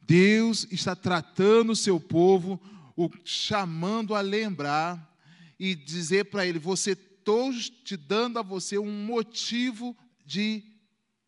Deus 0.00 0.66
está 0.70 0.96
tratando 0.96 1.72
o 1.72 1.76
seu 1.76 2.00
povo, 2.00 2.58
o 2.96 3.10
chamando 3.22 4.14
a 4.14 4.22
lembrar 4.22 5.14
e 5.58 5.74
dizer 5.74 6.26
para 6.26 6.46
ele: 6.46 6.58
Você 6.58 6.96
estou 7.26 7.52
te 7.82 7.96
dando 7.96 8.38
a 8.38 8.42
você 8.42 8.78
um 8.78 9.04
motivo 9.04 9.96
de 10.24 10.62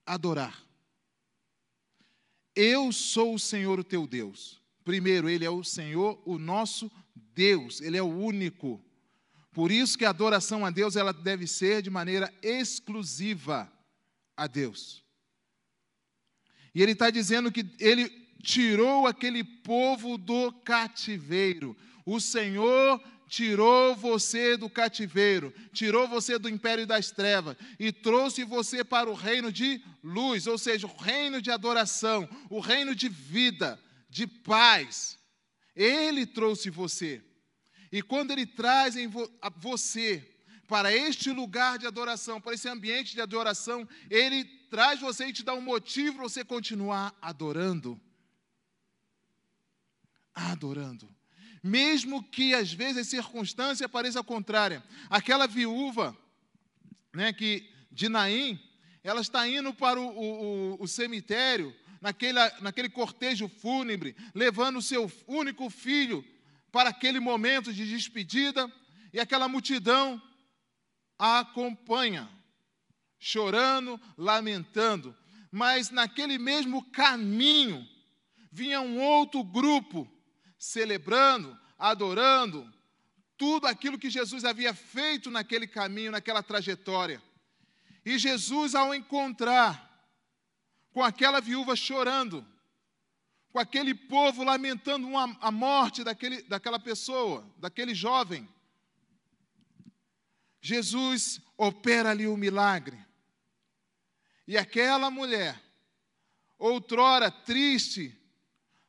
adorar. 0.07 0.63
Eu 2.55 2.93
sou 2.93 3.35
o 3.35 3.39
Senhor, 3.39 3.81
o 3.81 3.85
teu 3.85 4.07
Deus. 4.07 4.63
Primeiro, 4.85 5.29
Ele 5.29 5.45
é 5.45 5.51
o 5.51 5.65
Senhor, 5.65 6.23
o 6.25 6.39
nosso 6.39 6.89
Deus, 7.35 7.81
Ele 7.81 7.97
é 7.97 8.03
o 8.03 8.07
único. 8.07 8.81
Por 9.51 9.73
isso 9.73 9.99
que 9.99 10.05
a 10.05 10.11
adoração 10.11 10.65
a 10.65 10.71
Deus 10.71 10.95
ela 10.95 11.13
deve 11.13 11.49
ser 11.49 11.83
de 11.83 11.91
maneira 11.91 12.33
exclusiva 12.43 13.71
a 14.37 14.47
Deus. 14.47 15.05
E 16.73 16.81
Ele 16.81 16.93
está 16.93 17.11
dizendo 17.11 17.51
que 17.51 17.67
Ele 17.81 18.09
tirou 18.41 19.05
aquele 19.05 19.43
povo 19.43 20.17
do 20.17 20.53
cativeiro. 20.53 21.77
O 22.07 22.21
Senhor 22.21 23.03
tirou 23.29 23.95
você 23.95 24.57
do 24.57 24.69
cativeiro, 24.71 25.53
tirou 25.73 26.09
você 26.09 26.39
do 26.39 26.49
império 26.49 26.87
das 26.87 27.11
trevas 27.11 27.57
e 27.79 27.93
trouxe 27.93 28.43
você 28.43 28.83
para 28.83 29.09
o 29.09 29.15
reino 29.15 29.53
de 29.53 29.83
luz, 30.03 30.47
ou 30.47 30.57
seja, 30.57 30.87
o 30.87 30.97
reino 30.97 31.41
de 31.41 31.51
adoração, 31.51 32.29
o 32.49 32.59
reino 32.59 32.95
de 32.95 33.09
vida, 33.09 33.79
de 34.09 34.27
paz. 34.27 35.19
Ele 35.77 36.27
trouxe 36.27 36.71
você. 36.71 37.23
E 37.93 38.03
quando 38.03 38.33
ele 38.33 38.47
traz 38.47 38.97
em 38.97 39.07
vo 39.07 39.31
você 39.57 40.27
para 40.67 40.93
este 40.93 41.31
lugar 41.31 41.79
de 41.79 41.87
adoração, 41.87 42.41
para 42.41 42.55
esse 42.55 42.69
ambiente 42.69 43.15
de 43.15 43.21
adoração, 43.21 43.89
ele 44.11 44.45
traz 44.71 45.01
você 45.01 45.27
e 45.27 45.33
te 45.33 45.43
dá 45.43 45.55
um 45.55 45.63
motivo 45.63 46.17
para 46.17 46.25
você 46.25 46.45
continuar 46.45 47.17
adorando. 47.23 47.99
Adorando 50.35 51.18
mesmo 51.63 52.23
que 52.23 52.55
às 52.55 52.73
vezes 52.73 53.07
a 53.07 53.11
circunstância 53.11 53.89
pareça 53.89 54.23
contrária. 54.23 54.83
Aquela 55.11 55.47
viúva, 55.47 56.17
né, 57.15 57.33
que 57.33 57.69
de 57.91 58.09
Naim, 58.09 58.61
ela 59.03 59.21
está 59.21 59.49
indo 59.49 59.73
para 59.73 60.01
o, 60.01 60.07
o, 60.07 60.83
o 60.83 60.89
cemitério, 60.89 61.75
naquele, 62.01 62.39
naquele 62.61 62.89
cortejo 62.89 63.49
fúnebre, 63.49 64.15
levando 64.35 64.79
o 64.79 64.83
seu 64.83 65.11
único 65.27 65.69
filho 65.71 66.25
para 66.71 66.91
aquele 66.91 67.19
momento 67.19 67.73
de 67.73 67.89
despedida, 67.89 68.71
e 69.13 69.19
aquela 69.19 69.49
multidão 69.49 70.21
a 71.19 71.41
acompanha, 71.41 72.29
chorando, 73.19 74.01
lamentando. 74.17 75.17
Mas 75.51 75.91
naquele 75.91 76.39
mesmo 76.39 76.85
caminho 76.91 77.87
vinha 78.53 78.81
um 78.81 79.01
outro 79.01 79.43
grupo 79.43 80.09
celebrando, 80.59 81.59
adorando 81.79 82.71
tudo 83.37 83.67
aquilo 83.67 83.99
que 83.99 84.11
Jesus 84.11 84.45
havia 84.45 84.75
feito 84.75 85.31
naquele 85.31 85.67
caminho, 85.67 86.11
naquela 86.11 86.43
trajetória. 86.43 87.23
E 88.05 88.19
Jesus, 88.19 88.75
ao 88.75 88.93
encontrar 88.93 89.87
com 90.93 91.03
aquela 91.03 91.41
viúva 91.41 91.77
chorando, 91.77 92.45
com 93.53 93.61
aquele 93.61 93.95
povo 93.95 94.43
lamentando 94.43 95.07
uma, 95.07 95.37
a 95.41 95.51
morte 95.51 96.03
daquele, 96.03 96.43
daquela 96.43 96.81
pessoa, 96.81 97.49
daquele 97.59 97.95
jovem, 97.95 98.49
Jesus 100.61 101.41
opera 101.57 102.11
ali 102.11 102.27
o 102.27 102.37
milagre. 102.37 102.99
E 104.47 104.57
aquela 104.57 105.11
mulher, 105.11 105.61
outrora 106.59 107.31
triste, 107.31 108.19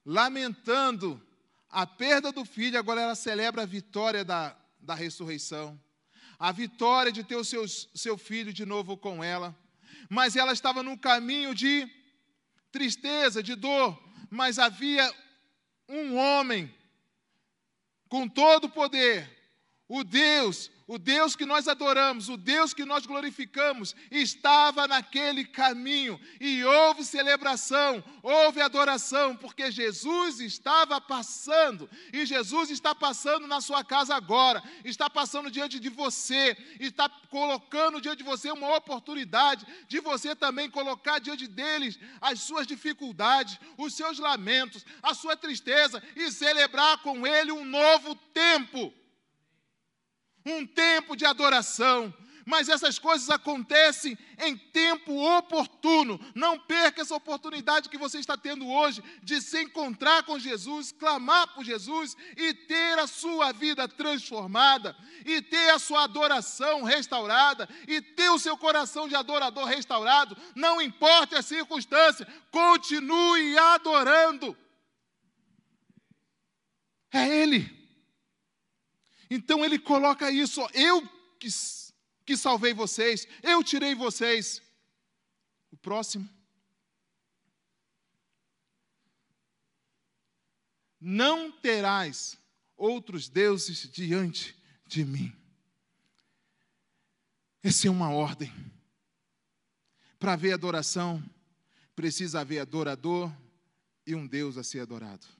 lamentando 0.04 1.22
a 1.70 1.86
perda 1.86 2.32
do 2.32 2.44
filho, 2.44 2.80
agora 2.80 3.02
ela 3.02 3.16
celebra 3.16 3.62
a 3.62 3.66
vitória 3.66 4.26
da, 4.26 4.56
da 4.80 4.96
ressurreição, 4.96 5.80
a 6.38 6.52
vitória 6.52 7.12
de 7.12 7.24
ter 7.24 7.36
o 7.36 7.44
seu, 7.44 7.68
seu 7.68 8.18
filho 8.18 8.52
de 8.52 8.66
novo 8.66 8.98
com 8.98 9.24
ela. 9.24 9.56
Mas 10.10 10.36
ela 10.36 10.52
estava 10.52 10.82
num 10.82 10.98
caminho 10.98 11.54
de 11.54 11.88
tristeza, 12.72 13.44
de 13.44 13.56
dor, 13.56 14.02
mas 14.30 14.58
havia 14.58 15.14
um 15.88 16.16
homem 16.16 16.74
com 18.08 18.28
todo 18.28 18.66
o 18.66 18.70
poder, 18.70 19.39
o 19.90 20.04
Deus 20.04 20.72
o 20.90 20.98
Deus 20.98 21.36
que 21.36 21.46
nós 21.46 21.68
adoramos, 21.68 22.30
o 22.30 22.36
Deus 22.36 22.74
que 22.74 22.84
nós 22.84 23.06
glorificamos, 23.06 23.96
estava 24.10 24.88
naquele 24.88 25.46
caminho. 25.46 26.20
E 26.42 26.66
houve 26.66 27.06
celebração, 27.06 28.04
houve 28.24 28.60
adoração, 28.60 29.36
porque 29.36 29.70
Jesus 29.70 30.40
estava 30.40 31.00
passando. 31.00 31.88
E 32.12 32.26
Jesus 32.26 32.72
está 32.72 32.96
passando 32.96 33.46
na 33.46 33.62
sua 33.62 33.84
casa 33.84 34.16
agora, 34.16 34.64
está 34.84 35.08
passando 35.08 35.52
diante 35.52 35.80
de 35.80 35.90
você, 35.90 36.58
está 36.80 37.08
colocando 37.30 38.02
diante 38.02 38.18
de 38.18 38.24
você 38.24 38.52
uma 38.52 38.76
oportunidade 38.76 39.68
de 39.88 40.00
você 40.00 40.36
também 40.36 40.72
colocar 40.72 41.20
diante 41.20 41.46
deles 41.46 42.00
as 42.20 42.40
suas 42.40 42.66
dificuldades, 42.66 43.60
os 43.78 43.94
seus 43.94 44.18
lamentos, 44.18 44.84
a 45.04 45.14
sua 45.14 45.38
tristeza 45.38 46.02
e 46.16 46.32
celebrar 46.32 46.98
com 47.04 47.28
ele 47.28 47.52
um 47.52 47.64
novo 47.64 48.16
tempo 48.34 48.92
um 50.46 50.66
tempo 50.66 51.16
de 51.16 51.26
adoração. 51.26 52.14
Mas 52.50 52.68
essas 52.68 52.98
coisas 52.98 53.30
acontecem 53.30 54.18
em 54.40 54.58
tempo 54.58 55.14
oportuno. 55.38 56.20
Não 56.34 56.58
perca 56.58 57.02
essa 57.02 57.14
oportunidade 57.14 57.90
que 57.90 57.98
você 57.98 58.18
está 58.18 58.36
tendo 58.36 58.68
hoje 58.68 59.04
de 59.22 59.40
se 59.40 59.62
encontrar 59.62 60.24
com 60.24 60.40
Jesus, 60.40 60.92
clamar 60.92 61.54
por 61.54 61.64
Jesus 61.64 62.18
e 62.36 62.52
ter 62.54 62.98
a 62.98 63.06
sua 63.06 63.52
vida 63.52 63.88
transformada, 63.88 64.96
e 65.24 65.44
ter 65.44 65.70
a 65.70 65.78
sua 65.78 66.06
adoração 66.06 66.82
restaurada, 66.82 67.70
e 67.88 68.02
ter 68.02 68.32
o 68.32 68.40
seu 68.40 68.58
coração 68.58 69.08
de 69.08 69.14
adorador 69.14 69.66
restaurado. 69.66 70.36
Não 70.56 70.82
importa 70.82 71.38
a 71.38 71.44
circunstância, 71.44 72.28
continue 72.50 73.60
adorando. 73.60 74.58
É 77.14 77.28
Ele. 77.28 77.79
Então 79.30 79.64
ele 79.64 79.78
coloca 79.78 80.32
isso, 80.32 80.62
eu 80.74 81.08
que, 81.40 81.48
que 82.26 82.36
salvei 82.36 82.74
vocês, 82.74 83.28
eu 83.44 83.64
tirei 83.64 83.94
vocês. 83.94 84.62
O 85.72 85.78
próximo. 85.78 86.28
Não 91.00 91.52
terás 91.52 92.38
outros 92.76 93.30
deuses 93.30 93.90
diante 93.92 94.56
de 94.88 95.06
mim. 95.06 95.32
Essa 97.62 97.88
é 97.88 97.92
uma 97.92 98.10
ordem. 98.10 98.52
Para 100.18 100.34
haver 100.34 100.54
adoração, 100.54 101.24
precisa 101.96 102.42
haver 102.42 102.60
adorador 102.60 103.32
e 104.06 104.16
um 104.16 104.26
Deus 104.26 104.58
a 104.58 104.64
ser 104.64 104.80
adorado. 104.80 105.39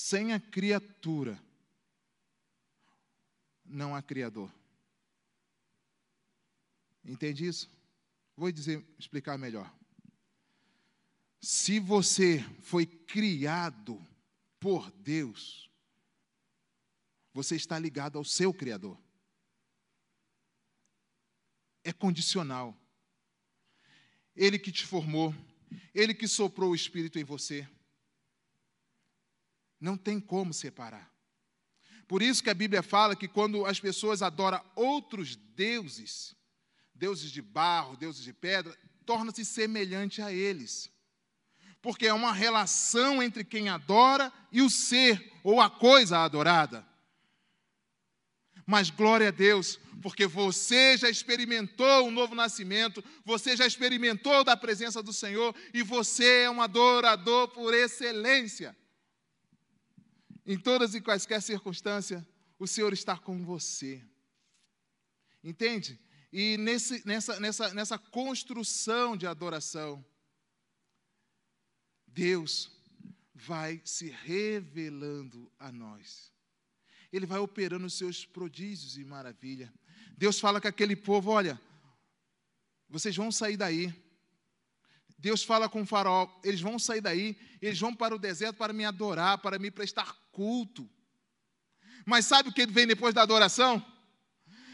Sem 0.00 0.32
a 0.32 0.38
criatura, 0.38 1.42
não 3.64 3.96
há 3.96 4.00
Criador. 4.00 4.48
Entende 7.04 7.44
isso? 7.44 7.68
Vou 8.36 8.52
dizer, 8.52 8.86
explicar 8.96 9.36
melhor. 9.36 9.68
Se 11.40 11.80
você 11.80 12.38
foi 12.60 12.86
criado 12.86 14.00
por 14.60 14.88
Deus, 14.92 15.68
você 17.34 17.56
está 17.56 17.76
ligado 17.76 18.18
ao 18.18 18.24
seu 18.24 18.54
Criador. 18.54 18.96
É 21.82 21.92
condicional. 21.92 22.72
Ele 24.36 24.60
que 24.60 24.70
te 24.70 24.86
formou, 24.86 25.34
ele 25.92 26.14
que 26.14 26.28
soprou 26.28 26.70
o 26.70 26.76
Espírito 26.76 27.18
em 27.18 27.24
você. 27.24 27.68
Não 29.80 29.96
tem 29.96 30.20
como 30.20 30.52
separar. 30.52 31.12
Por 32.06 32.22
isso 32.22 32.42
que 32.42 32.50
a 32.50 32.54
Bíblia 32.54 32.82
fala 32.82 33.14
que 33.14 33.28
quando 33.28 33.66
as 33.66 33.78
pessoas 33.78 34.22
adoram 34.22 34.64
outros 34.74 35.36
deuses, 35.36 36.34
deuses 36.94 37.30
de 37.30 37.42
barro, 37.42 37.96
deuses 37.96 38.24
de 38.24 38.32
pedra, 38.32 38.76
torna-se 39.04 39.44
semelhante 39.44 40.22
a 40.22 40.32
eles. 40.32 40.90
Porque 41.80 42.06
é 42.06 42.12
uma 42.12 42.32
relação 42.32 43.22
entre 43.22 43.44
quem 43.44 43.68
adora 43.68 44.32
e 44.50 44.62
o 44.62 44.70
ser 44.70 45.32
ou 45.44 45.60
a 45.60 45.70
coisa 45.70 46.18
adorada. 46.18 46.86
Mas 48.66 48.90
glória 48.90 49.28
a 49.28 49.30
Deus, 49.30 49.78
porque 50.02 50.26
você 50.26 50.96
já 50.96 51.08
experimentou 51.08 52.06
o 52.06 52.10
novo 52.10 52.34
nascimento, 52.34 53.02
você 53.24 53.56
já 53.56 53.66
experimentou 53.66 54.44
da 54.44 54.56
presença 54.56 55.02
do 55.02 55.12
Senhor 55.12 55.54
e 55.72 55.82
você 55.82 56.42
é 56.42 56.50
um 56.50 56.60
adorador 56.60 57.48
por 57.48 57.72
excelência. 57.72 58.76
Em 60.48 60.58
todas 60.58 60.94
e 60.94 61.00
quaisquer 61.02 61.42
circunstâncias, 61.42 62.24
o 62.58 62.66
Senhor 62.66 62.90
está 62.94 63.18
com 63.18 63.44
você. 63.44 64.02
Entende? 65.44 66.00
E 66.32 66.56
nesse, 66.56 67.06
nessa, 67.06 67.38
nessa, 67.38 67.74
nessa 67.74 67.98
construção 67.98 69.14
de 69.14 69.26
adoração, 69.26 70.02
Deus 72.06 72.72
vai 73.34 73.82
se 73.84 74.08
revelando 74.08 75.52
a 75.58 75.70
nós. 75.70 76.32
Ele 77.12 77.26
vai 77.26 77.40
operando 77.40 77.84
os 77.84 77.98
seus 77.98 78.24
prodígios 78.24 78.96
e 78.96 79.04
maravilha. 79.04 79.70
Deus 80.16 80.40
fala 80.40 80.62
com 80.62 80.68
aquele 80.68 80.96
povo: 80.96 81.30
olha, 81.30 81.60
vocês 82.88 83.14
vão 83.14 83.30
sair 83.30 83.58
daí. 83.58 83.94
Deus 85.18 85.42
fala 85.42 85.68
com 85.68 85.82
o 85.82 85.86
faraó: 85.86 86.28
eles 86.44 86.60
vão 86.60 86.78
sair 86.78 87.00
daí, 87.00 87.36
eles 87.60 87.78
vão 87.78 87.94
para 87.94 88.14
o 88.14 88.18
deserto 88.18 88.56
para 88.56 88.72
me 88.72 88.84
adorar, 88.84 89.38
para 89.38 89.58
me 89.58 89.70
prestar 89.70 90.14
culto. 90.30 90.88
Mas 92.06 92.24
sabe 92.24 92.48
o 92.48 92.52
que 92.52 92.66
vem 92.66 92.86
depois 92.86 93.12
da 93.12 93.22
adoração? 93.22 93.84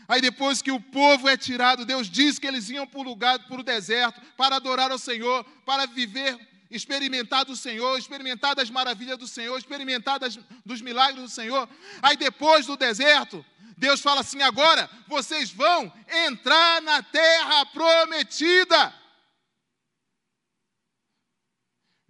Aí 0.07 0.21
depois 0.21 0.61
que 0.61 0.71
o 0.71 0.79
povo 0.79 1.29
é 1.29 1.37
tirado, 1.37 1.87
Deus 1.87 2.11
diz 2.11 2.39
que 2.39 2.47
eles 2.47 2.69
iam 2.69 2.87
para 2.87 3.01
o 3.01 3.03
lugar, 3.03 3.39
para 3.39 3.61
o 3.61 3.65
deserto, 3.65 4.21
para 4.37 4.57
adorar 4.57 4.91
ao 4.91 4.99
Senhor, 4.99 5.43
para 5.65 5.87
viver, 5.87 6.39
experimentar 6.71 7.47
do 7.47 7.57
Senhor, 7.57 7.99
experimentar 7.99 8.55
das 8.55 8.69
maravilhas 8.69 9.17
do 9.17 9.27
Senhor, 9.27 9.57
experimentar 9.57 10.19
das, 10.19 10.39
dos 10.65 10.83
milagres 10.83 11.23
do 11.23 11.31
Senhor. 11.31 11.67
Aí 12.03 12.19
depois 12.19 12.67
do 12.67 12.77
deserto, 12.77 13.45
Deus 13.79 14.01
fala 14.01 14.21
assim: 14.21 14.43
agora 14.43 14.91
vocês 15.09 15.51
vão 15.51 15.91
entrar 16.27 16.83
na 16.83 17.03
terra 17.03 17.65
prometida. 17.67 19.04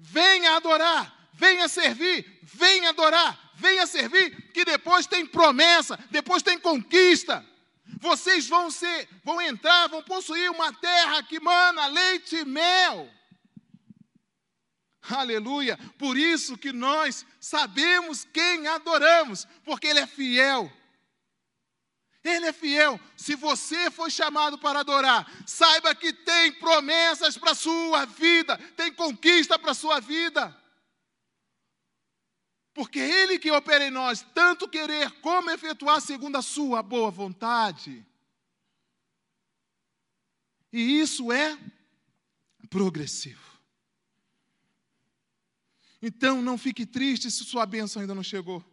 Venha 0.06 0.56
adorar, 0.56 1.30
venha 1.32 1.66
servir, 1.66 2.38
venha 2.42 2.90
adorar, 2.90 3.52
venha 3.54 3.86
servir, 3.86 4.52
que 4.52 4.62
depois 4.62 5.06
tem 5.06 5.24
promessa, 5.24 5.98
depois 6.10 6.42
tem 6.42 6.58
conquista. 6.58 7.42
Vocês 8.00 8.46
vão 8.46 8.70
ser, 8.70 9.08
vão 9.24 9.40
entrar, 9.40 9.88
vão 9.88 10.02
possuir 10.02 10.50
uma 10.50 10.70
terra 10.74 11.22
que 11.22 11.40
mana 11.40 11.86
leite 11.86 12.36
e 12.36 12.44
mel. 12.44 13.10
Aleluia! 15.08 15.78
Por 15.98 16.18
isso 16.18 16.58
que 16.58 16.70
nós 16.70 17.24
sabemos 17.40 18.26
quem 18.30 18.66
adoramos, 18.66 19.48
porque 19.64 19.86
Ele 19.86 20.00
é 20.00 20.06
fiel. 20.06 20.70
Ele 22.24 22.46
é 22.46 22.52
fiel. 22.52 22.98
Se 23.14 23.36
você 23.36 23.90
foi 23.90 24.10
chamado 24.10 24.58
para 24.58 24.80
adorar, 24.80 25.30
saiba 25.46 25.94
que 25.94 26.10
tem 26.10 26.52
promessas 26.52 27.36
para 27.36 27.52
a 27.52 27.54
sua 27.54 28.06
vida, 28.06 28.56
tem 28.74 28.90
conquista 28.90 29.58
para 29.58 29.72
a 29.72 29.74
sua 29.74 30.00
vida. 30.00 30.56
Porque 32.72 32.98
Ele 32.98 33.38
que 33.38 33.50
opera 33.50 33.86
em 33.86 33.90
nós, 33.90 34.24
tanto 34.34 34.66
querer 34.66 35.10
como 35.20 35.50
efetuar 35.50 36.00
segundo 36.00 36.36
a 36.36 36.42
sua 36.42 36.82
boa 36.82 37.10
vontade. 37.10 38.04
E 40.72 41.00
isso 41.00 41.30
é 41.30 41.56
progressivo. 42.70 43.54
Então 46.00 46.42
não 46.42 46.58
fique 46.58 46.84
triste 46.84 47.30
se 47.30 47.44
sua 47.44 47.64
bênção 47.66 48.00
ainda 48.00 48.14
não 48.14 48.22
chegou. 48.22 48.64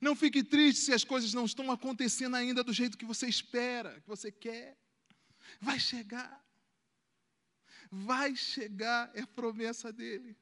Não 0.00 0.16
fique 0.16 0.42
triste 0.42 0.80
se 0.80 0.92
as 0.92 1.04
coisas 1.04 1.34
não 1.34 1.44
estão 1.44 1.70
acontecendo 1.70 2.34
ainda 2.34 2.64
do 2.64 2.72
jeito 2.72 2.96
que 2.96 3.04
você 3.04 3.28
espera, 3.28 4.00
que 4.00 4.08
você 4.08 4.32
quer. 4.32 4.78
Vai 5.60 5.78
chegar. 5.78 6.42
Vai 7.90 8.34
chegar, 8.34 9.10
é 9.14 9.26
promessa 9.26 9.92
dele. 9.92 10.36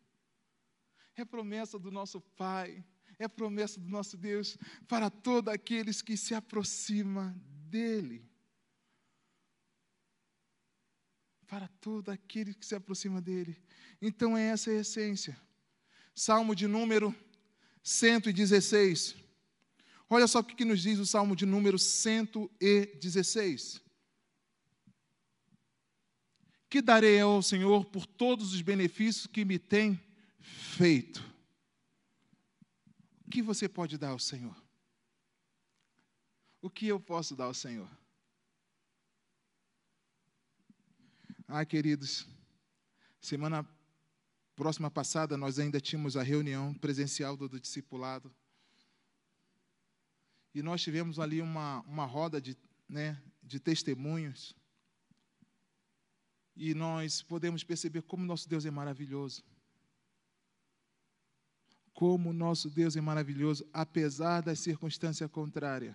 É 1.17 1.25
promessa 1.25 1.79
do 1.79 1.91
nosso 1.91 2.21
Pai, 2.21 2.85
é 3.19 3.27
promessa 3.27 3.81
do 3.81 3.89
nosso 3.89 4.17
Deus 4.17 4.57
para 4.87 5.11
todos 5.11 5.53
aqueles 5.53 6.01
que 6.01 6.17
se 6.17 6.35
aproximam 6.35 7.35
dele. 7.69 8.25
Para 11.49 11.67
todo 11.67 12.11
aquele 12.11 12.55
que 12.55 12.65
se 12.65 12.77
aproxima 12.77 13.21
dele. 13.21 13.61
Então, 14.01 14.37
é 14.37 14.49
essa 14.51 14.71
a 14.71 14.75
essência. 14.75 15.37
Salmo 16.15 16.55
de 16.55 16.69
número 16.69 17.13
116. 17.83 19.28
Olha 20.11 20.27
só 20.27 20.39
o 20.39 20.45
que 20.45 20.65
nos 20.65 20.81
diz 20.81 20.99
o 20.99 21.05
Salmo 21.05 21.37
de 21.37 21.45
número 21.45 21.79
116. 21.79 23.83
Que 26.71 26.81
darei 26.81 27.21
ao 27.21 27.43
Senhor 27.43 27.85
por 27.85 28.07
todos 28.07 28.55
os 28.55 28.63
benefícios 28.63 29.27
que 29.27 29.45
me 29.45 29.59
tem 29.59 30.01
feito. 30.41 31.23
O 33.27 33.31
que 33.31 33.43
você 33.43 33.69
pode 33.69 33.99
dar 33.99 34.11
ao 34.11 34.19
Senhor? 34.19 34.57
O 36.63 36.71
que 36.71 36.87
eu 36.87 36.99
posso 36.99 37.37
dar 37.37 37.45
ao 37.45 37.55
Senhor? 37.55 37.89
Ah, 41.47 41.65
queridos, 41.65 42.27
semana 43.21 43.67
próxima 44.57 44.91
passada 44.91 45.37
nós 45.37 45.59
ainda 45.59 45.81
tínhamos 45.81 46.17
a 46.17 46.23
reunião 46.23 46.75
presencial 46.75 47.37
do, 47.37 47.49
do 47.49 47.61
discipulado. 47.61 48.35
E 50.59 50.63
nós 50.63 50.83
tivemos 50.83 51.21
ali 51.21 51.41
uma, 51.41 51.83
uma 51.83 52.05
roda 52.05 52.41
de, 52.41 52.57
né, 52.89 53.17
de 53.41 53.61
testemunhos. 53.61 54.57
E 56.57 56.75
nós 56.75 57.23
podemos 57.23 57.63
perceber 57.63 58.03
como 58.03 58.27
nosso 58.27 58.49
Deus 58.49 58.67
é 58.67 58.71
maravilhoso. 58.71 59.45
Como 61.95 62.33
nosso 62.33 62.69
Deus 62.69 62.97
é 62.97 63.01
maravilhoso, 63.01 63.65
apesar 63.73 64.41
das 64.41 64.59
circunstâncias 64.59 65.31
contrárias. 65.31 65.95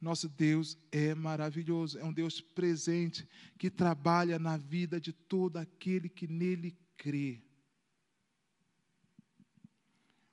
Nosso 0.00 0.28
Deus 0.28 0.78
é 0.92 1.12
maravilhoso, 1.12 1.98
é 1.98 2.04
um 2.04 2.12
Deus 2.12 2.40
presente 2.40 3.28
que 3.58 3.68
trabalha 3.68 4.38
na 4.38 4.56
vida 4.56 5.00
de 5.00 5.12
todo 5.12 5.56
aquele 5.56 6.08
que 6.08 6.28
nele 6.28 6.78
crê. 6.96 7.42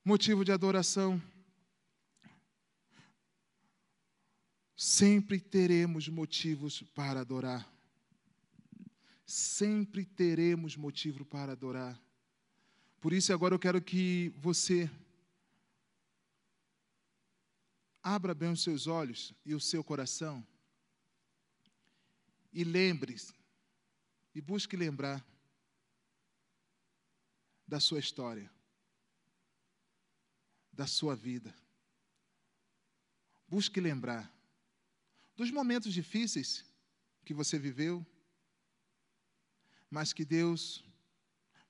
Motivo 0.06 0.46
de 0.46 0.52
adoração. 0.52 1.20
Sempre 4.84 5.40
teremos 5.40 6.08
motivos 6.08 6.82
para 6.82 7.20
adorar. 7.20 7.72
Sempre 9.28 10.04
teremos 10.04 10.76
motivo 10.76 11.24
para 11.24 11.52
adorar. 11.52 12.02
Por 13.00 13.14
isso, 13.14 13.32
agora 13.32 13.54
eu 13.54 13.60
quero 13.60 13.80
que 13.80 14.34
você 14.40 14.90
abra 18.02 18.34
bem 18.34 18.52
os 18.52 18.64
seus 18.64 18.88
olhos 18.88 19.36
e 19.46 19.54
o 19.54 19.60
seu 19.60 19.84
coração 19.84 20.44
e 22.52 22.64
lembre-se 22.64 23.36
e 24.34 24.42
busque 24.42 24.76
lembrar 24.76 25.24
da 27.68 27.80
sua 27.80 28.00
história, 28.00 28.52
da 30.74 30.88
sua 30.88 31.16
vida. 31.16 31.54
Busque 33.48 33.80
lembrar 33.80 34.41
dos 35.42 35.50
momentos 35.50 35.92
difíceis 35.92 36.64
que 37.26 37.34
você 37.34 37.58
viveu, 37.58 38.06
mas 39.90 40.14
que 40.14 40.24
Deus 40.24 40.86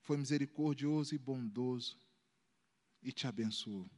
foi 0.01 0.17
misericordioso 0.17 1.15
e 1.15 1.17
bondoso 1.17 1.97
e 3.01 3.13
te 3.13 3.27
abençoou. 3.27 3.89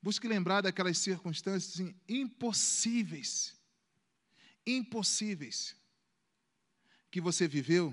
Busque 0.00 0.28
lembrar 0.28 0.60
daquelas 0.60 0.96
circunstâncias 0.98 1.74
assim, 1.74 1.92
impossíveis, 2.08 3.60
impossíveis, 4.64 5.76
que 7.10 7.20
você 7.20 7.48
viveu 7.48 7.92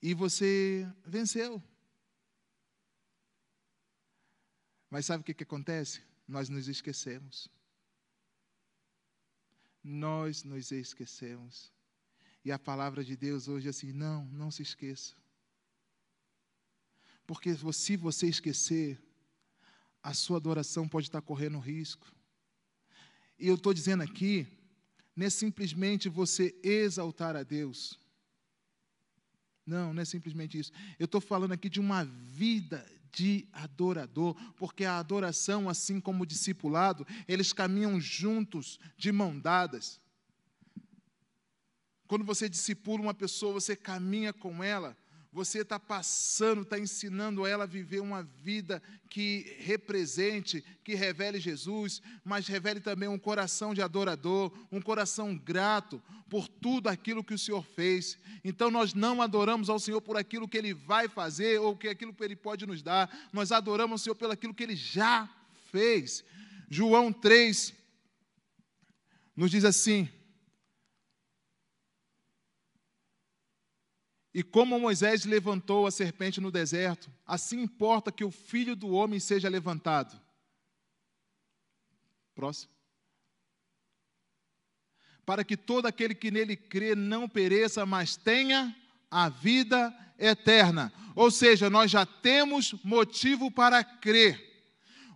e 0.00 0.14
você 0.14 0.90
venceu. 1.04 1.62
Mas 4.88 5.04
sabe 5.04 5.20
o 5.20 5.24
que, 5.24 5.34
que 5.34 5.44
acontece? 5.44 6.07
Nós 6.28 6.50
nos 6.50 6.68
esquecemos. 6.68 7.48
Nós 9.82 10.44
nos 10.44 10.70
esquecemos. 10.70 11.72
E 12.44 12.52
a 12.52 12.58
palavra 12.58 13.02
de 13.02 13.16
Deus 13.16 13.48
hoje 13.48 13.66
é 13.66 13.70
assim: 13.70 13.92
não, 13.92 14.26
não 14.26 14.50
se 14.50 14.62
esqueça. 14.62 15.14
Porque 17.26 17.54
se 17.72 17.96
você 17.96 18.28
esquecer, 18.28 19.00
a 20.02 20.12
sua 20.12 20.36
adoração 20.36 20.86
pode 20.86 21.08
estar 21.08 21.22
correndo 21.22 21.58
risco. 21.58 22.06
E 23.38 23.46
eu 23.48 23.54
estou 23.54 23.72
dizendo 23.72 24.02
aqui, 24.02 24.46
não 25.14 25.26
é 25.26 25.30
simplesmente 25.30 26.08
você 26.08 26.58
exaltar 26.62 27.36
a 27.36 27.42
Deus. 27.42 27.98
Não, 29.64 29.92
não 29.92 30.00
é 30.00 30.04
simplesmente 30.04 30.58
isso. 30.58 30.72
Eu 30.98 31.04
estou 31.04 31.20
falando 31.20 31.52
aqui 31.52 31.68
de 31.68 31.80
uma 31.80 32.04
vida 32.04 32.86
de 33.12 33.46
adorador, 33.52 34.34
porque 34.56 34.84
a 34.84 34.98
adoração, 34.98 35.68
assim 35.68 36.00
como 36.00 36.22
o 36.22 36.26
discipulado, 36.26 37.06
eles 37.26 37.52
caminham 37.52 38.00
juntos, 38.00 38.78
de 38.96 39.10
mão 39.12 39.38
dadas. 39.38 40.00
Quando 42.06 42.24
você 42.24 42.48
discipula 42.48 43.02
uma 43.02 43.14
pessoa, 43.14 43.52
você 43.52 43.76
caminha 43.76 44.32
com 44.32 44.64
ela 44.64 44.96
você 45.32 45.60
está 45.60 45.78
passando, 45.78 46.62
está 46.62 46.78
ensinando 46.78 47.46
ela 47.46 47.64
a 47.64 47.66
viver 47.66 48.00
uma 48.00 48.22
vida 48.22 48.82
que 49.10 49.56
represente, 49.58 50.64
que 50.82 50.94
revele 50.94 51.38
Jesus, 51.38 52.00
mas 52.24 52.46
revele 52.46 52.80
também 52.80 53.08
um 53.08 53.18
coração 53.18 53.74
de 53.74 53.82
adorador, 53.82 54.52
um 54.72 54.80
coração 54.80 55.36
grato 55.36 56.02
por 56.30 56.48
tudo 56.48 56.88
aquilo 56.88 57.22
que 57.22 57.34
o 57.34 57.38
Senhor 57.38 57.64
fez. 57.74 58.18
Então 58.42 58.70
nós 58.70 58.94
não 58.94 59.20
adoramos 59.20 59.68
ao 59.68 59.78
Senhor 59.78 60.00
por 60.00 60.16
aquilo 60.16 60.48
que 60.48 60.56
Ele 60.56 60.72
vai 60.72 61.08
fazer 61.08 61.60
ou 61.60 61.76
que 61.76 61.88
aquilo 61.88 62.14
que 62.14 62.24
Ele 62.24 62.36
pode 62.36 62.66
nos 62.66 62.82
dar, 62.82 63.28
nós 63.32 63.52
adoramos 63.52 63.92
ao 63.92 64.04
Senhor 64.04 64.14
pelo 64.14 64.32
aquilo 64.32 64.54
que 64.54 64.62
Ele 64.62 64.76
já 64.76 65.28
fez. 65.70 66.24
João 66.70 67.12
3 67.12 67.74
nos 69.36 69.50
diz 69.50 69.64
assim: 69.64 70.08
E 74.38 74.42
como 74.44 74.78
Moisés 74.78 75.24
levantou 75.24 75.84
a 75.84 75.90
serpente 75.90 76.40
no 76.40 76.52
deserto, 76.52 77.10
assim 77.26 77.60
importa 77.60 78.12
que 78.12 78.22
o 78.22 78.30
filho 78.30 78.76
do 78.76 78.90
homem 78.92 79.18
seja 79.18 79.48
levantado. 79.48 80.16
Próximo. 82.36 82.70
Para 85.26 85.42
que 85.42 85.56
todo 85.56 85.86
aquele 85.86 86.14
que 86.14 86.30
nele 86.30 86.56
crê 86.56 86.94
não 86.94 87.28
pereça, 87.28 87.84
mas 87.84 88.14
tenha 88.14 88.72
a 89.10 89.28
vida 89.28 89.92
eterna. 90.16 90.92
Ou 91.16 91.32
seja, 91.32 91.68
nós 91.68 91.90
já 91.90 92.06
temos 92.06 92.74
motivo 92.84 93.50
para 93.50 93.82
crer. 93.82 94.40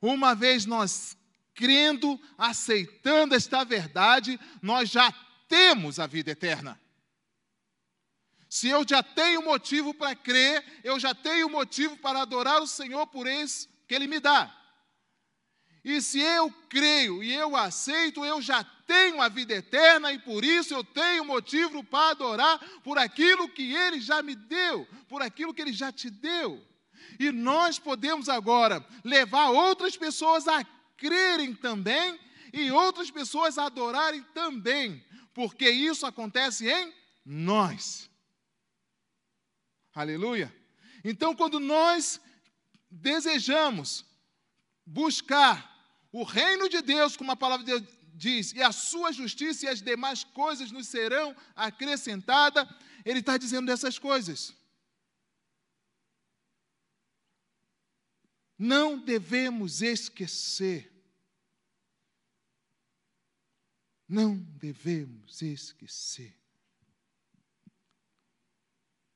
Uma 0.02 0.34
vez 0.34 0.66
nós 0.66 1.16
crendo, 1.54 2.20
aceitando 2.36 3.36
esta 3.36 3.62
verdade, 3.62 4.36
nós 4.60 4.90
já 4.90 5.12
temos 5.46 6.00
a 6.00 6.08
vida 6.08 6.32
eterna. 6.32 6.81
Se 8.52 8.68
eu 8.68 8.86
já 8.86 9.02
tenho 9.02 9.40
motivo 9.40 9.94
para 9.94 10.14
crer, 10.14 10.62
eu 10.84 11.00
já 11.00 11.14
tenho 11.14 11.48
motivo 11.48 11.96
para 11.96 12.20
adorar 12.20 12.60
o 12.60 12.66
Senhor 12.66 13.06
por 13.06 13.26
isso 13.26 13.66
que 13.88 13.94
Ele 13.94 14.06
me 14.06 14.20
dá. 14.20 14.54
E 15.82 16.02
se 16.02 16.20
eu 16.20 16.52
creio 16.68 17.22
e 17.22 17.32
eu 17.32 17.56
aceito, 17.56 18.22
eu 18.22 18.42
já 18.42 18.62
tenho 18.86 19.22
a 19.22 19.28
vida 19.30 19.54
eterna 19.54 20.12
e 20.12 20.18
por 20.18 20.44
isso 20.44 20.74
eu 20.74 20.84
tenho 20.84 21.24
motivo 21.24 21.82
para 21.82 22.10
adorar 22.10 22.58
por 22.84 22.98
aquilo 22.98 23.48
que 23.48 23.74
Ele 23.74 23.98
já 24.02 24.22
me 24.22 24.34
deu, 24.34 24.86
por 25.08 25.22
aquilo 25.22 25.54
que 25.54 25.62
Ele 25.62 25.72
já 25.72 25.90
te 25.90 26.10
deu. 26.10 26.62
E 27.18 27.32
nós 27.32 27.78
podemos 27.78 28.28
agora 28.28 28.86
levar 29.02 29.48
outras 29.48 29.96
pessoas 29.96 30.46
a 30.46 30.62
crerem 30.98 31.54
também 31.54 32.20
e 32.52 32.70
outras 32.70 33.10
pessoas 33.10 33.56
a 33.56 33.64
adorarem 33.64 34.22
também, 34.34 35.02
porque 35.32 35.70
isso 35.70 36.04
acontece 36.04 36.68
em 36.68 36.92
nós. 37.24 38.11
Aleluia. 39.94 40.54
Então, 41.04 41.34
quando 41.34 41.60
nós 41.60 42.20
desejamos 42.90 44.04
buscar 44.86 45.70
o 46.10 46.22
reino 46.22 46.68
de 46.68 46.80
Deus, 46.82 47.16
como 47.16 47.32
a 47.32 47.36
palavra 47.36 47.64
de 47.64 47.72
Deus 47.72 48.02
diz, 48.14 48.52
e 48.52 48.62
a 48.62 48.72
sua 48.72 49.12
justiça 49.12 49.66
e 49.66 49.68
as 49.68 49.82
demais 49.82 50.24
coisas 50.24 50.70
nos 50.70 50.88
serão 50.88 51.36
acrescentadas, 51.56 52.66
ele 53.04 53.20
está 53.20 53.36
dizendo 53.36 53.66
dessas 53.66 53.98
coisas. 53.98 54.54
Não 58.58 58.98
devemos 58.98 59.82
esquecer. 59.82 60.90
Não 64.08 64.36
devemos 64.36 65.42
esquecer. 65.42 66.41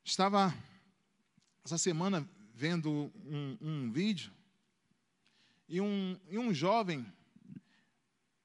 Estava 0.06 0.54
essa 1.64 1.76
semana 1.76 2.30
vendo 2.54 3.12
um, 3.24 3.58
um 3.60 3.90
vídeo 3.90 4.32
e 5.68 5.80
um, 5.80 6.16
e 6.30 6.38
um 6.38 6.54
jovem, 6.54 7.04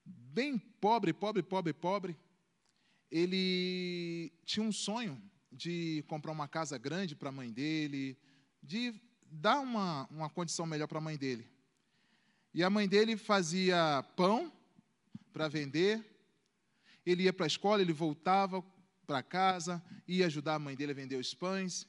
bem 0.04 0.58
pobre, 0.58 1.14
pobre, 1.14 1.44
pobre, 1.44 1.72
pobre, 1.72 2.18
ele 3.12 4.34
tinha 4.44 4.66
um 4.66 4.72
sonho 4.72 5.22
de 5.52 6.04
comprar 6.08 6.32
uma 6.32 6.48
casa 6.48 6.80
grande 6.80 7.16
para 7.16 7.30
a 7.30 7.32
mãe 7.32 7.52
dele, 7.52 8.18
de 8.64 9.00
dar 9.30 9.60
uma, 9.60 10.08
uma 10.10 10.32
condição 10.32 10.66
melhor 10.66 10.88
para 10.88 10.98
a 10.98 11.02
mãe 11.02 11.16
dele. 11.16 11.48
E 12.56 12.64
a 12.64 12.72
mãe 12.72 12.88
dele 12.88 13.16
fazia 13.16 14.04
pão 14.16 14.52
para 15.32 15.48
vender, 15.48 16.04
ele 17.06 17.26
ia 17.26 17.32
para 17.32 17.46
a 17.46 17.48
escola, 17.48 17.84
ele 17.84 17.94
voltava 17.94 18.64
para 19.12 19.22
casa, 19.22 19.84
ia 20.08 20.26
ajudar 20.28 20.56
a 20.56 20.60
mãe 20.60 20.74
dele 20.74 20.94
a 20.94 20.96
vender 20.96 21.18
os 21.18 21.34
pães. 21.34 21.86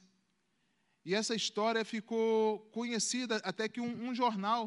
E 1.05 1.15
essa 1.15 1.33
história 1.33 1.85
ficou 1.85 2.59
conhecida 2.71 3.37
até 3.45 3.69
que 3.69 3.79
um, 3.79 4.09
um 4.09 4.13
jornal 4.13 4.61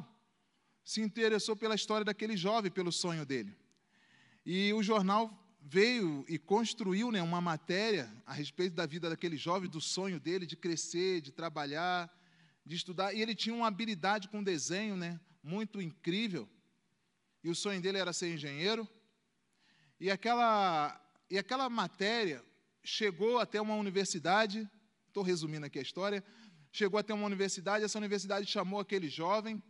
se 0.82 1.02
interessou 1.02 1.54
pela 1.54 1.74
história 1.74 2.02
daquele 2.02 2.34
jovem, 2.34 2.70
pelo 2.70 2.90
sonho 2.90 3.26
dele. 3.26 3.54
E 4.46 4.72
o 4.72 4.82
jornal 4.82 5.30
veio 5.60 6.24
e 6.28 6.38
construiu 6.38 7.12
né, 7.12 7.20
uma 7.20 7.42
matéria 7.42 8.10
a 8.24 8.32
respeito 8.32 8.74
da 8.74 8.86
vida 8.86 9.10
daquele 9.10 9.36
jovem, 9.36 9.68
do 9.68 9.80
sonho 9.80 10.18
dele 10.18 10.46
de 10.46 10.56
crescer, 10.56 11.20
de 11.20 11.32
trabalhar, 11.32 12.10
de 12.64 12.74
estudar, 12.74 13.12
e 13.12 13.20
ele 13.20 13.34
tinha 13.34 13.54
uma 13.54 13.66
habilidade 13.66 14.28
com 14.28 14.42
desenho, 14.42 14.96
né, 14.96 15.20
muito 15.42 15.78
incrível. 15.78 16.48
E 17.44 17.50
o 17.50 17.54
sonho 17.54 17.82
dele 17.82 17.98
era 17.98 18.14
ser 18.14 18.32
engenheiro. 18.32 18.88
E 20.00 20.10
aquela 20.10 21.05
e 21.30 21.38
aquela 21.38 21.68
matéria 21.68 22.44
chegou 22.82 23.38
até 23.38 23.60
uma 23.60 23.74
universidade, 23.74 24.68
estou 25.08 25.22
resumindo 25.22 25.66
aqui 25.66 25.78
a 25.78 25.82
história, 25.82 26.22
chegou 26.72 26.98
até 26.98 27.12
uma 27.12 27.26
universidade, 27.26 27.84
essa 27.84 27.98
universidade 27.98 28.46
chamou 28.46 28.80
aquele 28.80 29.08
jovem, 29.08 29.62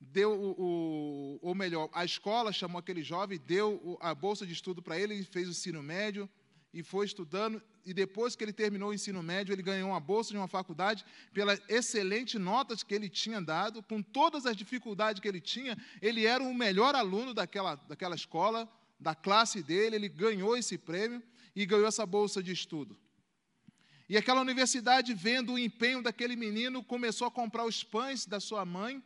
deu 0.00 0.32
o, 0.32 0.54
o 0.58 1.38
ou 1.42 1.54
melhor, 1.54 1.88
a 1.92 2.04
escola 2.04 2.52
chamou 2.52 2.78
aquele 2.78 3.02
jovem, 3.02 3.38
deu 3.38 3.98
a 4.00 4.14
bolsa 4.14 4.46
de 4.46 4.52
estudo 4.52 4.82
para 4.82 4.98
ele, 4.98 5.24
fez 5.24 5.48
o 5.48 5.52
ensino 5.52 5.82
médio 5.82 6.28
e 6.72 6.82
foi 6.82 7.06
estudando 7.06 7.62
e 7.84 7.94
depois 7.94 8.36
que 8.36 8.44
ele 8.44 8.52
terminou 8.52 8.90
o 8.90 8.94
ensino 8.94 9.22
médio, 9.22 9.52
ele 9.52 9.62
ganhou 9.62 9.90
uma 9.90 10.00
bolsa 10.00 10.30
de 10.30 10.36
uma 10.36 10.48
faculdade 10.48 11.04
pelas 11.32 11.60
excelentes 11.68 12.40
notas 12.40 12.82
que 12.82 12.94
ele 12.94 13.08
tinha 13.08 13.40
dado, 13.40 13.82
com 13.82 14.02
todas 14.02 14.46
as 14.46 14.56
dificuldades 14.56 15.20
que 15.20 15.28
ele 15.28 15.40
tinha, 15.40 15.76
ele 16.00 16.26
era 16.26 16.42
o 16.42 16.54
melhor 16.54 16.94
aluno 16.94 17.32
daquela, 17.32 17.74
daquela 17.74 18.14
escola, 18.14 18.70
da 19.00 19.14
classe 19.14 19.62
dele, 19.62 19.96
ele 19.96 20.08
ganhou 20.08 20.56
esse 20.56 20.76
prêmio 20.76 21.22
e 21.56 21.64
ganhou 21.64 21.86
essa 21.86 22.04
bolsa 22.04 22.42
de 22.42 22.52
estudo. 22.52 22.96
E 24.08 24.16
aquela 24.16 24.40
universidade, 24.40 25.14
vendo 25.14 25.54
o 25.54 25.58
empenho 25.58 26.02
daquele 26.02 26.36
menino, 26.36 26.84
começou 26.84 27.26
a 27.26 27.30
comprar 27.30 27.64
os 27.64 27.82
pães 27.82 28.26
da 28.26 28.38
sua 28.38 28.64
mãe, 28.64 29.02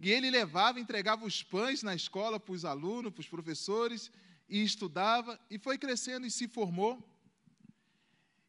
e 0.00 0.10
ele 0.10 0.30
levava, 0.30 0.78
entregava 0.78 1.24
os 1.24 1.42
pães 1.42 1.82
na 1.82 1.94
escola 1.94 2.38
para 2.38 2.52
os 2.52 2.64
alunos, 2.64 3.12
para 3.12 3.20
os 3.20 3.28
professores, 3.28 4.10
e 4.48 4.62
estudava, 4.62 5.40
e 5.50 5.58
foi 5.58 5.76
crescendo 5.76 6.26
e 6.26 6.30
se 6.30 6.46
formou. 6.46 7.02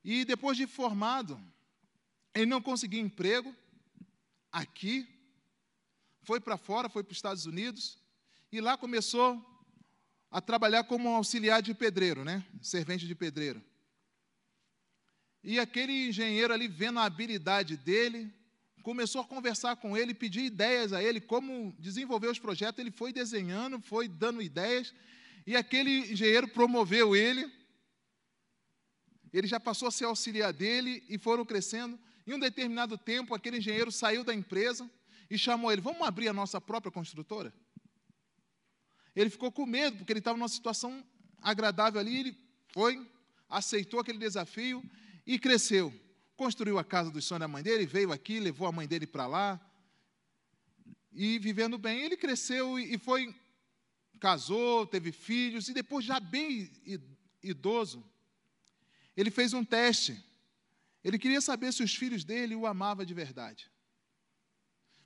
E 0.04 0.26
depois 0.26 0.58
de 0.58 0.68
formado, 0.68 1.42
ele 2.36 2.46
não 2.46 2.62
conseguia 2.62 3.02
emprego 3.02 3.56
aqui, 4.52 5.08
foi 6.22 6.40
para 6.40 6.58
fora, 6.58 6.90
foi 6.90 7.04
para 7.04 7.12
os 7.12 7.18
Estados 7.18 7.46
Unidos, 7.46 7.98
e 8.52 8.60
lá 8.62 8.78
começou 8.78 9.51
a 10.32 10.42
trabalhar 10.42 10.86
como 10.86 11.10
auxiliar 11.10 11.62
de 11.62 11.74
pedreiro, 11.74 12.24
né? 12.24 12.44
Servente 12.62 13.06
de 13.06 13.14
pedreiro. 13.14 13.62
E 15.44 15.60
aquele 15.60 16.08
engenheiro 16.08 16.54
ali, 16.54 16.68
vendo 16.68 17.00
a 17.00 17.06
habilidade 17.06 17.76
dele, 17.76 18.34
começou 18.82 19.22
a 19.22 19.26
conversar 19.26 19.76
com 19.76 19.98
ele, 19.98 20.14
pedir 20.14 20.46
ideias 20.46 20.94
a 20.94 21.04
ele, 21.04 21.20
como 21.20 21.76
desenvolver 21.78 22.28
os 22.28 22.40
projetos. 22.40 22.80
Ele 22.80 22.92
foi 22.92 23.12
desenhando, 23.12 23.82
foi 23.82 24.08
dando 24.08 24.42
ideias, 24.42 24.94
e 25.46 25.56
aquele 25.56 26.12
engenheiro 26.12 26.48
promoveu 26.48 27.16
ele 27.16 27.52
ele 29.34 29.48
já 29.48 29.60
passou 29.60 29.88
a 29.88 29.92
ser 29.92 30.06
auxiliar 30.06 30.52
dele 30.52 31.04
e 31.08 31.18
foram 31.18 31.46
crescendo. 31.46 31.98
Em 32.28 32.34
um 32.34 32.40
determinado 32.40 32.98
tempo, 32.98 33.34
aquele 33.34 33.58
engenheiro 33.58 33.92
saiu 33.92 34.24
da 34.24 34.34
empresa 34.34 34.90
e 35.30 35.38
chamou 35.38 35.72
ele: 35.72 35.82
Vamos 35.82 36.06
abrir 36.06 36.28
a 36.28 36.34
nossa 36.34 36.60
própria 36.60 36.92
construtora? 36.92 37.54
Ele 39.16 39.30
ficou 39.30 39.52
com 39.52 39.66
medo, 39.66 39.98
porque 39.98 40.12
ele 40.12 40.20
estava 40.20 40.38
numa 40.38 40.48
situação 40.50 41.04
agradável 41.42 42.00
ali. 42.00 42.20
Ele 42.20 42.38
foi, 42.70 43.06
aceitou 43.50 44.00
aquele 44.00 44.18
desafio 44.18 44.84
e 45.26 45.38
cresceu. 45.38 45.94
Construiu 46.36 46.80
a 46.80 46.84
casa 46.84 47.12
dos 47.12 47.26
sonhos 47.26 47.42
da 47.42 47.48
mãe 47.48 47.62
dele, 47.62 47.86
veio 47.86 48.12
aqui, 48.12 48.40
levou 48.40 48.68
a 48.68 48.72
mãe 48.72 48.88
dele 48.88 49.06
para 49.06 49.28
lá. 49.28 49.60
E 51.12 51.38
vivendo 51.40 51.78
bem, 51.78 52.02
ele 52.02 52.16
cresceu 52.16 52.80
e 52.80 52.98
foi, 52.98 53.36
casou, 54.20 54.88
teve 54.88 55.12
filhos, 55.12 55.68
e 55.68 55.74
depois, 55.74 56.06
já 56.06 56.20
bem 56.20 56.72
idoso, 57.44 58.04
ele 59.16 59.30
fez 59.30 59.54
um 59.54 59.64
teste. 59.64 60.24
Ele 61.04 61.20
queria 61.20 61.42
saber 61.42 61.74
se 61.74 61.84
os 61.84 61.94
filhos 61.94 62.24
dele 62.24 62.56
o 62.56 62.66
amavam 62.66 63.04
de 63.04 63.14
verdade. 63.14 63.70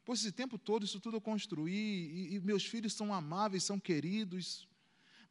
Pô, 0.05 0.13
esse 0.13 0.31
tempo 0.31 0.59
todo, 0.59 0.85
isso 0.85 0.99
tudo 0.99 1.17
eu 1.17 1.21
construí, 1.21 1.73
e, 1.73 2.35
e 2.35 2.39
meus 2.39 2.63
filhos 2.63 2.93
são 2.93 3.11
amáveis, 3.11 3.63
são 3.63 3.79
queridos. 3.79 4.67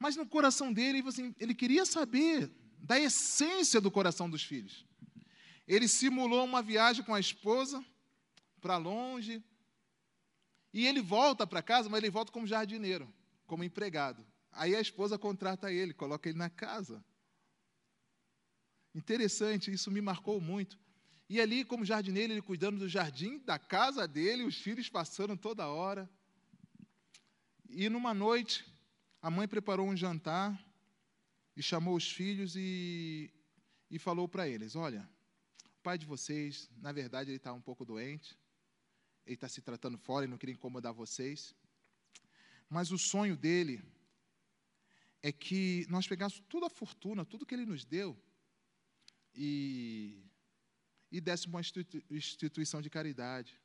Mas 0.00 0.16
no 0.16 0.26
coração 0.26 0.72
dele, 0.72 1.02
assim, 1.06 1.32
ele 1.38 1.54
queria 1.54 1.86
saber 1.86 2.50
da 2.76 2.98
essência 2.98 3.80
do 3.80 3.88
coração 3.88 4.28
dos 4.28 4.42
filhos. 4.42 4.84
Ele 5.66 5.86
simulou 5.86 6.44
uma 6.44 6.60
viagem 6.60 7.04
com 7.04 7.14
a 7.14 7.20
esposa 7.20 7.84
para 8.60 8.76
longe, 8.76 9.40
e 10.72 10.84
ele 10.88 11.00
volta 11.00 11.46
para 11.46 11.62
casa, 11.62 11.88
mas 11.88 12.02
ele 12.02 12.10
volta 12.10 12.32
como 12.32 12.44
jardineiro, 12.44 13.08
como 13.46 13.62
empregado. 13.62 14.26
Aí 14.50 14.74
a 14.74 14.80
esposa 14.80 15.16
contrata 15.16 15.72
ele, 15.72 15.94
coloca 15.94 16.28
ele 16.28 16.36
na 16.36 16.50
casa. 16.50 17.02
Interessante, 18.92 19.72
isso 19.72 19.88
me 19.88 20.00
marcou 20.00 20.40
muito. 20.40 20.76
E 21.28 21.40
ali, 21.40 21.64
como 21.64 21.84
jardineiro, 21.84 22.32
ele 22.32 22.42
cuidando 22.42 22.78
do 22.78 22.88
jardim, 22.88 23.38
da 23.38 23.58
casa 23.58 24.06
dele, 24.06 24.44
os 24.44 24.56
filhos 24.56 24.88
passando 24.88 25.36
toda 25.36 25.68
hora. 25.68 26.08
E 27.68 27.88
numa 27.88 28.12
noite, 28.12 28.64
a 29.22 29.30
mãe 29.30 29.48
preparou 29.48 29.88
um 29.88 29.96
jantar 29.96 30.62
e 31.56 31.62
chamou 31.62 31.96
os 31.96 32.10
filhos 32.10 32.54
e, 32.56 33.32
e 33.90 33.98
falou 33.98 34.28
para 34.28 34.46
eles: 34.46 34.76
Olha, 34.76 35.08
o 35.66 35.82
pai 35.82 35.96
de 35.96 36.04
vocês, 36.04 36.70
na 36.76 36.92
verdade, 36.92 37.30
ele 37.30 37.38
está 37.38 37.52
um 37.52 37.60
pouco 37.60 37.86
doente, 37.86 38.38
ele 39.24 39.34
está 39.34 39.48
se 39.48 39.62
tratando 39.62 39.96
fora 39.96 40.26
e 40.26 40.28
não 40.28 40.36
queria 40.36 40.54
incomodar 40.54 40.92
vocês. 40.92 41.54
Mas 42.68 42.92
o 42.92 42.98
sonho 42.98 43.36
dele 43.36 43.82
é 45.22 45.32
que 45.32 45.86
nós 45.88 46.06
pegássemos 46.06 46.44
toda 46.50 46.66
a 46.66 46.70
fortuna, 46.70 47.24
tudo 47.24 47.46
que 47.46 47.54
ele 47.54 47.64
nos 47.64 47.82
deu, 47.82 48.14
e, 49.34 50.22
e 51.16 51.20
desse 51.20 51.46
uma 51.46 51.60
instituição 52.10 52.82
de 52.82 52.90
caridade. 52.90 53.56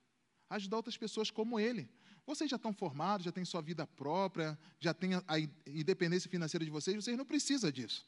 Ajudar 0.52 0.78
outras 0.78 0.96
pessoas 0.96 1.32
como 1.32 1.60
ele. 1.60 1.90
Vocês 2.24 2.48
já 2.48 2.58
estão 2.58 2.72
formados, 2.72 3.26
já 3.26 3.32
têm 3.32 3.44
sua 3.44 3.60
vida 3.60 3.88
própria, 3.88 4.58
já 4.80 4.94
têm 4.94 5.16
a 5.16 5.40
independência 5.66 6.30
financeira 6.30 6.64
de 6.64 6.70
vocês, 6.70 6.96
vocês 6.96 7.18
não 7.18 7.26
precisam 7.26 7.72
disso. 7.72 8.08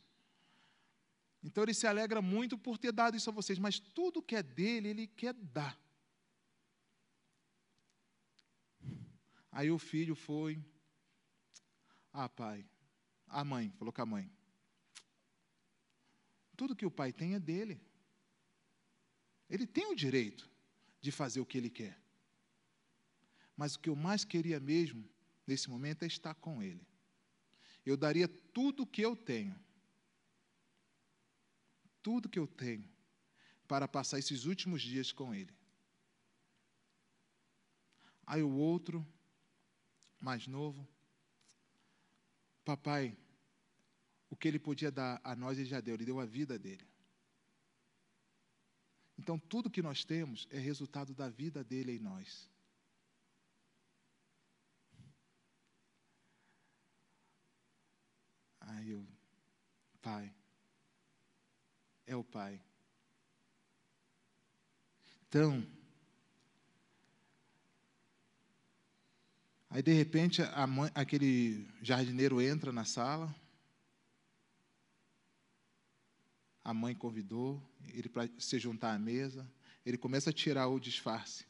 Então 1.41 1.63
ele 1.63 1.73
se 1.73 1.87
alegra 1.87 2.21
muito 2.21 2.55
por 2.55 2.77
ter 2.77 2.91
dado 2.91 3.17
isso 3.17 3.31
a 3.31 3.33
vocês, 3.33 3.57
mas 3.57 3.79
tudo 3.79 4.21
que 4.21 4.35
é 4.35 4.43
dele, 4.43 4.89
ele 4.89 5.07
quer 5.07 5.33
dar. 5.33 5.75
Aí 9.51 9.71
o 9.71 9.79
filho 9.79 10.13
foi. 10.13 10.63
Ah, 12.13 12.29
pai. 12.29 12.63
A 13.27 13.43
mãe, 13.43 13.71
falou 13.71 13.91
com 13.91 14.03
a 14.03 14.05
mãe. 14.05 14.31
Tudo 16.55 16.75
que 16.75 16.85
o 16.85 16.91
pai 16.91 17.11
tem 17.11 17.33
é 17.33 17.39
dele. 17.39 17.81
Ele 19.51 19.67
tem 19.67 19.91
o 19.91 19.95
direito 19.95 20.49
de 21.01 21.11
fazer 21.11 21.41
o 21.41 21.45
que 21.45 21.57
Ele 21.57 21.69
quer. 21.69 22.01
Mas 23.55 23.75
o 23.75 23.79
que 23.79 23.89
eu 23.89 23.95
mais 23.95 24.23
queria 24.23 24.59
mesmo, 24.59 25.07
nesse 25.45 25.69
momento, 25.69 26.03
é 26.03 26.07
estar 26.07 26.33
com 26.33 26.63
Ele. 26.63 26.87
Eu 27.85 27.97
daria 27.97 28.27
tudo 28.27 28.83
o 28.83 28.87
que 28.87 29.01
eu 29.01 29.15
tenho, 29.15 29.59
tudo 32.01 32.29
que 32.29 32.39
eu 32.39 32.47
tenho, 32.47 32.89
para 33.67 33.87
passar 33.87 34.19
esses 34.19 34.45
últimos 34.45 34.81
dias 34.81 35.11
com 35.11 35.35
Ele. 35.35 35.53
Aí 38.25 38.41
o 38.41 38.53
outro, 38.53 39.05
mais 40.21 40.47
novo, 40.47 40.87
papai, 42.63 43.17
o 44.29 44.35
que 44.35 44.47
ele 44.47 44.59
podia 44.59 44.89
dar 44.89 45.19
a 45.23 45.35
nós, 45.35 45.57
ele 45.57 45.67
já 45.67 45.81
deu, 45.81 45.95
ele 45.95 46.05
deu 46.05 46.19
a 46.19 46.25
vida 46.25 46.57
dele. 46.57 46.90
Então, 49.21 49.37
tudo 49.37 49.69
que 49.69 49.83
nós 49.83 50.03
temos 50.03 50.47
é 50.49 50.57
resultado 50.57 51.13
da 51.13 51.29
vida 51.29 51.63
dele 51.63 51.95
em 51.95 51.99
nós. 51.99 52.49
Aí 58.59 58.89
eu, 58.89 59.07
Pai, 60.01 60.33
é 62.07 62.15
o 62.15 62.23
Pai. 62.23 62.59
Então, 65.27 65.63
aí 69.69 69.83
de 69.83 69.93
repente 69.93 70.41
mãe, 70.65 70.89
aquele 70.95 71.67
jardineiro 71.79 72.41
entra 72.41 72.71
na 72.71 72.85
sala, 72.85 73.33
a 76.71 76.73
mãe 76.73 76.95
convidou 76.95 77.61
ele 77.89 78.07
para 78.07 78.29
se 78.39 78.57
juntar 78.57 78.93
à 78.93 78.97
mesa, 78.97 79.45
ele 79.85 79.97
começa 79.97 80.29
a 80.29 80.33
tirar 80.33 80.69
o 80.69 80.79
disfarce. 80.79 81.45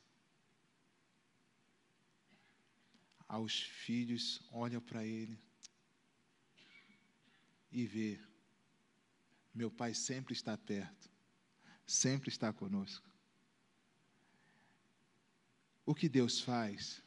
Aos 3.28 3.62
filhos 3.62 4.42
olham 4.52 4.82
para 4.82 5.06
ele 5.06 5.40
e 7.72 7.86
vê, 7.86 8.20
meu 9.54 9.70
pai 9.70 9.94
sempre 9.94 10.34
está 10.34 10.58
perto, 10.58 11.08
sempre 11.86 12.30
está 12.30 12.52
conosco. 12.52 13.08
O 15.86 15.94
que 15.94 16.10
Deus 16.10 16.42
faz? 16.42 17.00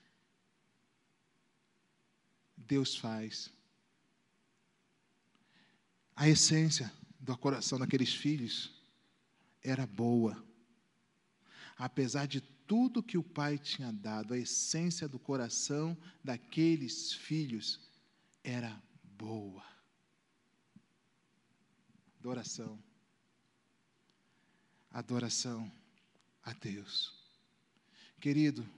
Deus 2.56 2.96
faz. 2.96 3.52
A 6.14 6.28
essência 6.28 6.92
do 7.24 7.36
coração 7.38 7.78
daqueles 7.78 8.12
filhos 8.12 8.70
era 9.62 9.86
boa. 9.86 10.44
Apesar 11.76 12.26
de 12.26 12.40
tudo 12.40 13.02
que 13.02 13.16
o 13.16 13.22
pai 13.22 13.58
tinha 13.58 13.90
dado, 13.90 14.34
a 14.34 14.38
essência 14.38 15.08
do 15.08 15.18
coração 15.18 15.96
daqueles 16.22 17.12
filhos 17.14 17.80
era 18.42 18.80
boa. 19.02 19.64
Adoração. 22.20 22.78
Adoração 24.90 25.72
a 26.42 26.52
Deus. 26.52 27.24
Querido, 28.20 28.68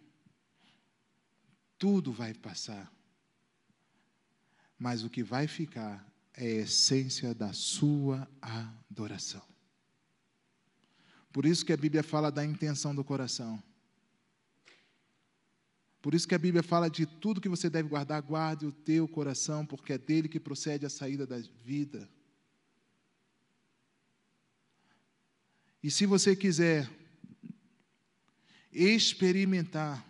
tudo 1.79 2.13
vai 2.13 2.33
passar, 2.33 2.91
mas 4.79 5.05
o 5.05 5.11
que 5.11 5.23
vai 5.23 5.47
ficar 5.47 6.16
é 6.37 6.45
a 6.45 6.63
essência 6.63 7.35
da 7.35 7.53
sua 7.53 8.29
adoração. 8.43 9.43
Por 11.33 11.47
isso 11.47 11.65
que 11.65 11.73
a 11.73 11.77
Bíblia 11.77 12.03
fala 12.03 12.31
da 12.31 12.45
intenção 12.45 12.95
do 12.95 13.03
coração. 13.03 13.63
Por 16.01 16.15
isso 16.15 16.29
que 16.29 16.35
a 16.35 16.39
Bíblia 16.39 16.63
fala 16.63 16.89
de 16.89 17.05
tudo 17.05 17.41
que 17.41 17.49
você 17.49 17.69
deve 17.69 17.89
guardar, 17.89 18.23
guarde 18.23 18.67
o 18.67 18.73
teu 18.73 19.09
coração, 19.09 19.67
porque 19.67 19.95
é 19.95 19.99
dele 19.99 20.29
que 20.29 20.39
procede 20.39 20.87
a 20.87 20.91
saída 20.91 21.27
da 21.27 21.39
vida. 21.65 22.09
E 25.83 25.91
se 25.91 26.07
você 26.07 26.37
quiser 26.37 26.89
experimentar 28.71 30.07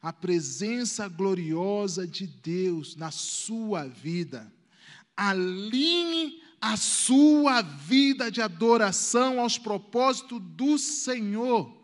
a 0.00 0.12
presença 0.12 1.08
gloriosa 1.08 2.06
de 2.06 2.26
Deus 2.26 2.94
na 2.94 3.10
sua 3.10 3.86
vida, 3.86 4.52
alinhe 5.16 6.42
a 6.60 6.76
sua 6.76 7.62
vida 7.62 8.30
de 8.30 8.42
adoração 8.42 9.40
aos 9.40 9.56
propósitos 9.56 10.40
do 10.40 10.78
Senhor. 10.78 11.74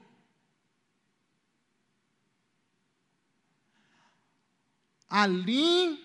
Alinhe 5.08 6.02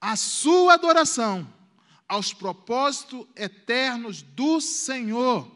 a 0.00 0.16
sua 0.16 0.74
adoração 0.74 1.52
aos 2.08 2.32
propósitos 2.32 3.26
eternos 3.36 4.22
do 4.22 4.60
Senhor. 4.60 5.50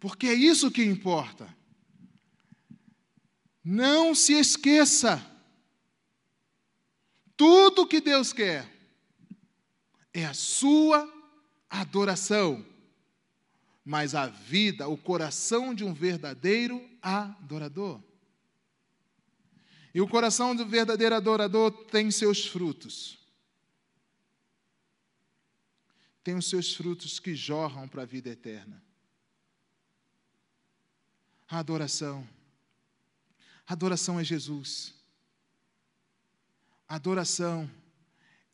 Porque 0.00 0.26
é 0.26 0.34
isso 0.34 0.70
que 0.70 0.84
importa. 0.84 1.54
Não 3.62 4.14
se 4.14 4.34
esqueça 4.34 5.33
tudo 7.36 7.86
que 7.86 8.00
Deus 8.00 8.32
quer 8.32 8.70
é 10.12 10.24
a 10.24 10.34
sua 10.34 11.12
adoração. 11.68 12.64
Mas 13.84 14.14
a 14.14 14.26
vida, 14.26 14.88
o 14.88 14.96
coração 14.96 15.74
de 15.74 15.84
um 15.84 15.92
verdadeiro 15.92 16.82
adorador. 17.02 18.02
E 19.94 20.00
o 20.00 20.08
coração 20.08 20.56
do 20.56 20.66
verdadeiro 20.66 21.14
adorador 21.14 21.70
tem 21.86 22.10
seus 22.10 22.46
frutos. 22.46 23.18
Tem 26.22 26.34
os 26.34 26.48
seus 26.48 26.74
frutos 26.74 27.20
que 27.20 27.34
jorram 27.34 27.86
para 27.86 28.02
a 28.02 28.06
vida 28.06 28.30
eterna. 28.30 28.82
A 31.46 31.58
adoração. 31.58 32.26
A 33.66 33.74
adoração 33.74 34.18
é 34.18 34.24
Jesus. 34.24 34.93
Adoração 36.88 37.70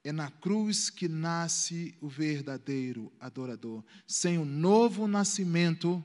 é 0.03 0.12
na 0.12 0.31
cruz 0.31 0.88
que 0.88 1.09
nasce 1.09 1.95
o 2.01 2.09
verdadeiro 2.09 3.12
adorador. 3.21 3.85
Sem 4.07 4.38
o 4.38 4.45
novo 4.45 5.07
nascimento, 5.07 6.03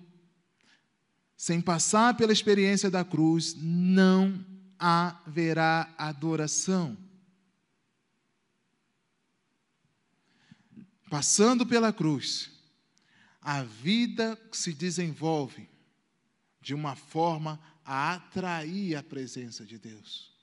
sem 1.37 1.61
passar 1.61 2.15
pela 2.17 2.33
experiência 2.33 2.89
da 2.89 3.05
cruz, 3.05 3.55
não 3.57 4.45
haverá 4.77 5.93
adoração. 5.97 6.97
Passando 11.09 11.65
pela 11.65 11.93
cruz, 11.93 12.51
a 13.41 13.63
vida 13.63 14.37
se 14.51 14.73
desenvolve 14.73 15.69
de 16.59 16.73
uma 16.73 16.95
forma 16.95 17.61
a 17.85 18.15
atrair 18.15 18.95
a 18.95 19.03
presença 19.03 19.63
de 19.63 19.77
Deus. 19.77 20.34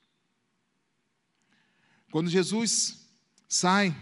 Quando 2.12 2.28
Jesus 2.28 3.08
sai, 3.48 3.96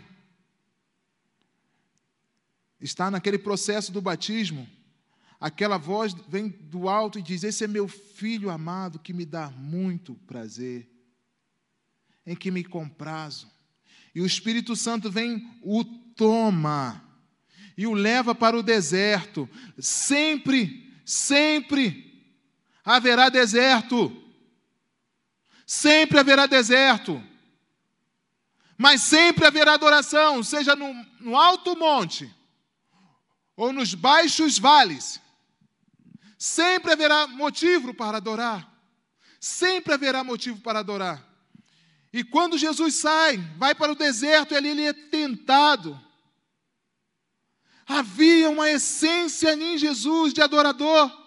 está 2.81 3.09
naquele 3.09 3.39
processo 3.39 3.93
do 3.93 4.03
batismo, 4.03 4.69
aquela 5.41 5.79
voz 5.79 6.13
vem 6.29 6.49
do 6.49 6.89
alto 6.89 7.21
e 7.21 7.23
diz: 7.23 7.45
Esse 7.45 7.63
é 7.63 7.69
meu 7.69 7.87
filho 7.87 8.51
amado 8.51 8.99
que 8.99 9.13
me 9.13 9.25
dá 9.25 9.49
muito 9.51 10.17
prazer, 10.27 10.91
em 12.27 12.35
que 12.35 12.51
me 12.51 12.65
comprazo. 12.65 13.49
E 14.13 14.21
o 14.21 14.27
Espírito 14.27 14.75
Santo 14.75 15.09
vem, 15.09 15.49
o 15.63 15.85
toma 15.85 17.09
e 17.77 17.87
o 17.87 17.95
leva 17.95 18.35
para 18.35 18.59
o 18.59 18.63
deserto. 18.63 19.49
Sempre, 19.79 21.01
sempre 21.07 22.29
haverá 22.85 23.29
deserto. 23.29 24.13
Sempre 25.65 26.19
haverá 26.19 26.47
deserto 26.47 27.30
mas 28.81 29.03
sempre 29.03 29.47
haverá 29.47 29.75
adoração, 29.75 30.43
seja 30.43 30.75
no, 30.75 30.95
no 31.21 31.37
alto 31.37 31.77
monte 31.77 32.35
ou 33.55 33.75
nos 33.75 33.93
baixos 33.93 34.59
vales. 34.59 35.21
Sempre 36.39 36.91
haverá 36.91 37.27
motivo 37.27 37.93
para 37.93 38.17
adorar. 38.17 38.67
Sempre 39.39 39.93
haverá 39.93 40.25
motivo 40.25 40.63
para 40.63 40.79
adorar. 40.79 41.23
E 42.11 42.25
quando 42.25 42.57
Jesus 42.57 42.95
sai, 42.95 43.37
vai 43.59 43.75
para 43.75 43.93
o 43.93 43.95
deserto 43.95 44.55
e 44.55 44.57
ali 44.57 44.71
ele 44.71 44.87
é 44.87 44.95
tentado. 44.95 46.01
Havia 47.87 48.49
uma 48.49 48.71
essência 48.71 49.55
em 49.55 49.77
Jesus 49.77 50.33
de 50.33 50.41
adorador. 50.41 51.20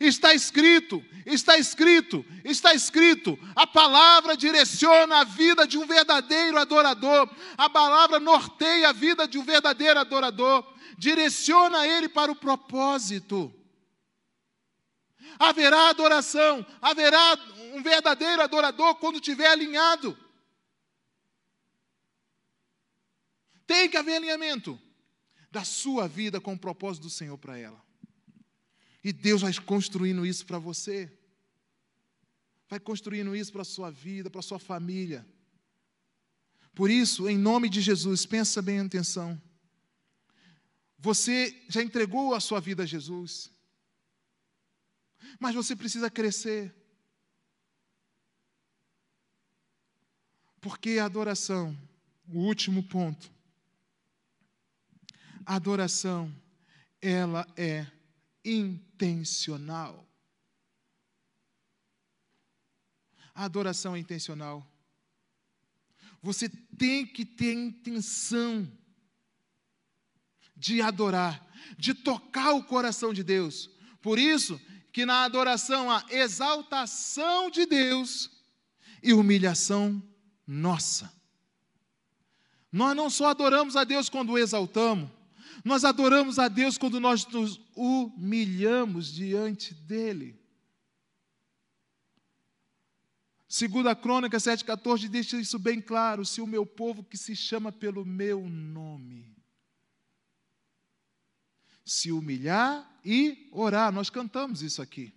Está 0.00 0.32
escrito, 0.32 1.04
está 1.26 1.58
escrito, 1.58 2.24
está 2.44 2.74
escrito. 2.74 3.38
A 3.56 3.66
palavra 3.66 4.36
direciona 4.36 5.20
a 5.20 5.24
vida 5.24 5.66
de 5.66 5.76
um 5.76 5.86
verdadeiro 5.86 6.58
adorador. 6.58 7.28
A 7.56 7.68
palavra 7.68 8.20
norteia 8.20 8.90
a 8.90 8.92
vida 8.92 9.26
de 9.26 9.38
um 9.38 9.44
verdadeiro 9.44 9.98
adorador. 9.98 10.64
Direciona 10.96 11.86
ele 11.86 12.08
para 12.08 12.30
o 12.30 12.36
propósito. 12.36 13.52
Haverá 15.38 15.88
adoração, 15.88 16.64
haverá 16.80 17.38
um 17.74 17.82
verdadeiro 17.82 18.42
adorador 18.42 18.94
quando 18.96 19.16
estiver 19.16 19.48
alinhado. 19.48 20.16
Tem 23.66 23.88
que 23.88 23.96
haver 23.96 24.16
alinhamento 24.16 24.80
da 25.50 25.64
sua 25.64 26.08
vida 26.08 26.40
com 26.40 26.54
o 26.54 26.58
propósito 26.58 27.04
do 27.04 27.10
Senhor 27.10 27.36
para 27.36 27.58
ela. 27.58 27.87
E 29.08 29.12
Deus 29.12 29.40
vai 29.40 29.54
construindo 29.54 30.26
isso 30.26 30.44
para 30.44 30.58
você. 30.58 31.10
Vai 32.68 32.78
construindo 32.78 33.34
isso 33.34 33.50
para 33.50 33.62
a 33.62 33.64
sua 33.64 33.90
vida, 33.90 34.28
para 34.28 34.40
a 34.40 34.42
sua 34.42 34.58
família. 34.58 35.26
Por 36.74 36.90
isso, 36.90 37.26
em 37.26 37.38
nome 37.38 37.70
de 37.70 37.80
Jesus, 37.80 38.26
pensa 38.26 38.60
bem 38.60 38.80
atenção. 38.80 39.40
Você 40.98 41.64
já 41.70 41.82
entregou 41.82 42.34
a 42.34 42.40
sua 42.40 42.60
vida 42.60 42.82
a 42.82 42.86
Jesus, 42.86 43.50
mas 45.40 45.54
você 45.54 45.74
precisa 45.74 46.10
crescer. 46.10 46.74
Porque 50.60 50.98
a 50.98 51.06
adoração, 51.06 51.74
o 52.30 52.40
último 52.40 52.82
ponto, 52.82 53.32
a 55.46 55.54
adoração, 55.54 56.30
ela 57.00 57.46
é 57.56 57.86
intencional. 58.50 60.06
A 63.34 63.44
adoração 63.44 63.94
é 63.94 63.98
intencional. 63.98 64.66
Você 66.22 66.48
tem 66.48 67.06
que 67.06 67.24
ter 67.24 67.52
intenção 67.52 68.70
de 70.56 70.82
adorar, 70.82 71.46
de 71.78 71.94
tocar 71.94 72.52
o 72.52 72.64
coração 72.64 73.12
de 73.14 73.22
Deus. 73.22 73.70
Por 74.02 74.18
isso 74.18 74.60
que 74.92 75.06
na 75.06 75.22
adoração 75.22 75.90
há 75.90 76.04
exaltação 76.10 77.50
de 77.50 77.64
Deus 77.66 78.30
e 79.02 79.12
humilhação 79.12 80.02
nossa. 80.44 81.12
Nós 82.72 82.96
não 82.96 83.08
só 83.08 83.28
adoramos 83.28 83.76
a 83.76 83.84
Deus 83.84 84.08
quando 84.08 84.32
o 84.32 84.38
exaltamos, 84.38 85.08
nós 85.64 85.84
adoramos 85.84 86.38
a 86.38 86.48
Deus 86.48 86.78
quando 86.78 87.00
nós 87.00 87.26
nos 87.26 87.60
humilhamos 87.74 89.12
diante 89.12 89.74
dEle. 89.74 90.38
Segunda 93.48 93.96
Crônica 93.96 94.36
7,14 94.36 95.08
deixa 95.08 95.40
isso 95.40 95.58
bem 95.58 95.80
claro: 95.80 96.24
se 96.24 96.40
o 96.40 96.46
meu 96.46 96.66
povo 96.66 97.02
que 97.02 97.16
se 97.16 97.34
chama 97.34 97.72
pelo 97.72 98.04
meu 98.04 98.48
nome 98.48 99.38
se 101.88 102.12
humilhar 102.12 102.86
e 103.02 103.48
orar, 103.50 103.90
nós 103.90 104.10
cantamos 104.10 104.60
isso 104.60 104.82
aqui. 104.82 105.10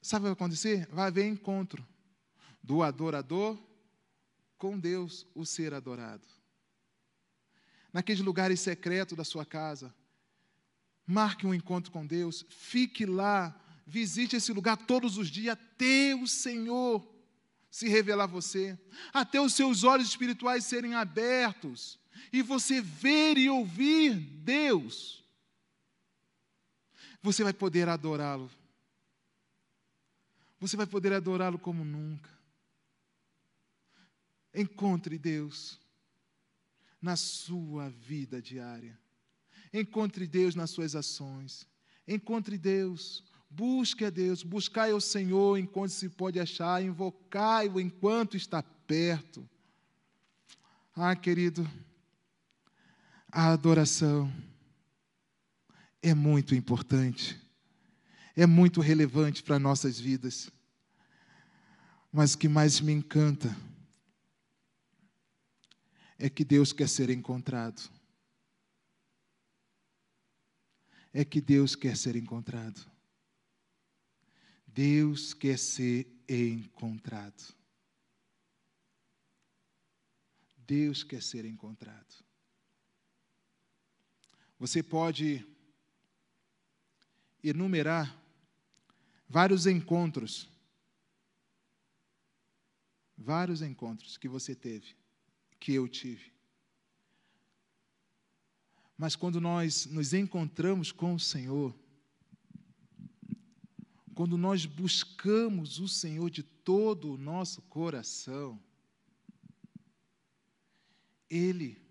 Sabe 0.00 0.22
o 0.22 0.22
que 0.22 0.28
vai 0.28 0.32
acontecer? 0.32 0.86
Vai 0.88 1.08
haver 1.08 1.26
encontro 1.26 1.86
do 2.62 2.82
adorador 2.82 3.58
com 4.56 4.78
Deus, 4.78 5.26
o 5.34 5.44
ser 5.44 5.74
adorado 5.74 6.33
naqueles 7.94 8.20
lugares 8.20 8.58
secretos 8.58 9.16
da 9.16 9.22
sua 9.22 9.46
casa. 9.46 9.94
Marque 11.06 11.46
um 11.46 11.54
encontro 11.54 11.92
com 11.92 12.04
Deus, 12.04 12.44
fique 12.48 13.06
lá, 13.06 13.54
visite 13.86 14.34
esse 14.34 14.52
lugar 14.52 14.76
todos 14.76 15.16
os 15.16 15.28
dias, 15.28 15.52
até 15.52 16.12
o 16.16 16.26
Senhor 16.26 17.06
se 17.70 17.88
revelar 17.88 18.24
a 18.24 18.28
você, 18.28 18.76
até 19.12 19.40
os 19.40 19.54
seus 19.54 19.84
olhos 19.84 20.08
espirituais 20.08 20.64
serem 20.64 20.94
abertos 20.94 21.98
e 22.32 22.42
você 22.42 22.80
ver 22.80 23.38
e 23.38 23.48
ouvir 23.48 24.14
Deus. 24.14 25.22
Você 27.22 27.44
vai 27.44 27.52
poder 27.52 27.88
adorá-lo. 27.88 28.50
Você 30.58 30.76
vai 30.76 30.86
poder 30.86 31.12
adorá-lo 31.12 31.58
como 31.58 31.84
nunca. 31.84 32.30
Encontre 34.52 35.18
Deus 35.18 35.83
na 37.04 37.16
sua 37.16 37.90
vida 37.90 38.40
diária. 38.40 38.98
Encontre 39.74 40.26
Deus 40.26 40.54
nas 40.54 40.70
suas 40.70 40.96
ações. 40.96 41.68
Encontre 42.08 42.56
Deus. 42.56 43.22
Busque 43.50 44.06
a 44.06 44.10
Deus. 44.10 44.42
Buscai 44.42 44.90
o 44.94 45.00
Senhor 45.00 45.58
enquanto 45.58 45.90
se 45.90 46.08
pode 46.08 46.40
achar. 46.40 46.82
Invocai-o 46.82 47.78
enquanto 47.78 48.38
está 48.38 48.62
perto. 48.62 49.46
Ah, 50.96 51.14
querido, 51.14 51.70
a 53.30 53.52
adoração 53.52 54.32
é 56.02 56.14
muito 56.14 56.54
importante. 56.54 57.38
É 58.34 58.46
muito 58.46 58.80
relevante 58.80 59.42
para 59.42 59.58
nossas 59.58 60.00
vidas. 60.00 60.50
Mas 62.10 62.32
o 62.32 62.38
que 62.38 62.48
mais 62.48 62.80
me 62.80 62.92
encanta 62.92 63.54
é 66.24 66.30
que 66.30 66.42
Deus 66.42 66.72
quer 66.72 66.88
ser 66.88 67.10
encontrado. 67.10 67.82
É 71.12 71.22
que 71.22 71.38
Deus 71.38 71.76
quer 71.76 71.98
ser 71.98 72.16
encontrado. 72.16 72.90
Deus 74.66 75.34
quer 75.34 75.58
ser 75.58 76.08
encontrado. 76.26 77.54
Deus 80.56 81.04
quer 81.04 81.22
ser 81.22 81.44
encontrado. 81.44 82.24
Você 84.58 84.82
pode 84.82 85.46
enumerar 87.42 88.18
vários 89.28 89.66
encontros, 89.66 90.48
vários 93.14 93.60
encontros 93.60 94.16
que 94.16 94.26
você 94.26 94.54
teve 94.54 95.03
que 95.64 95.72
eu 95.72 95.88
tive. 95.88 96.30
Mas 98.98 99.16
quando 99.16 99.40
nós 99.40 99.86
nos 99.86 100.12
encontramos 100.12 100.92
com 100.92 101.14
o 101.14 101.18
Senhor, 101.18 101.74
quando 104.14 104.36
nós 104.36 104.66
buscamos 104.66 105.78
o 105.78 105.88
Senhor 105.88 106.28
de 106.28 106.42
todo 106.42 107.14
o 107.14 107.16
nosso 107.16 107.62
coração, 107.62 108.62
Ele 111.30 111.82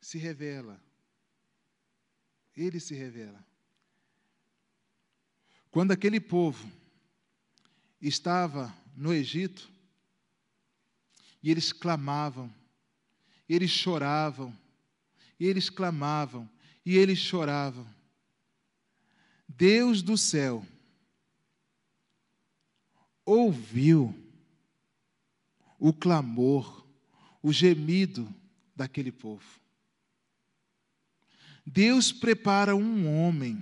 se 0.00 0.18
revela. 0.18 0.82
Ele 2.56 2.80
se 2.80 2.96
revela. 2.96 3.46
Quando 5.70 5.92
aquele 5.92 6.18
povo 6.18 6.68
estava 8.02 8.76
no 8.96 9.14
Egito, 9.14 9.70
e 11.40 11.48
eles 11.48 11.72
clamavam, 11.72 12.52
eles 13.54 13.70
choravam, 13.70 14.56
e 15.38 15.44
eles 15.44 15.68
clamavam, 15.68 16.48
e 16.86 16.96
eles 16.96 17.18
choravam. 17.18 17.84
Deus 19.48 20.02
do 20.02 20.16
céu 20.16 20.64
ouviu 23.24 24.14
o 25.80 25.92
clamor, 25.92 26.86
o 27.42 27.52
gemido 27.52 28.32
daquele 28.76 29.10
povo. 29.10 29.60
Deus 31.66 32.12
prepara 32.12 32.76
um 32.76 33.08
homem 33.08 33.60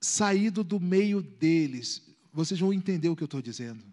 saído 0.00 0.62
do 0.62 0.78
meio 0.78 1.22
deles. 1.22 2.14
Vocês 2.30 2.60
vão 2.60 2.74
entender 2.74 3.08
o 3.08 3.16
que 3.16 3.22
eu 3.22 3.26
estou 3.26 3.40
dizendo 3.40 3.92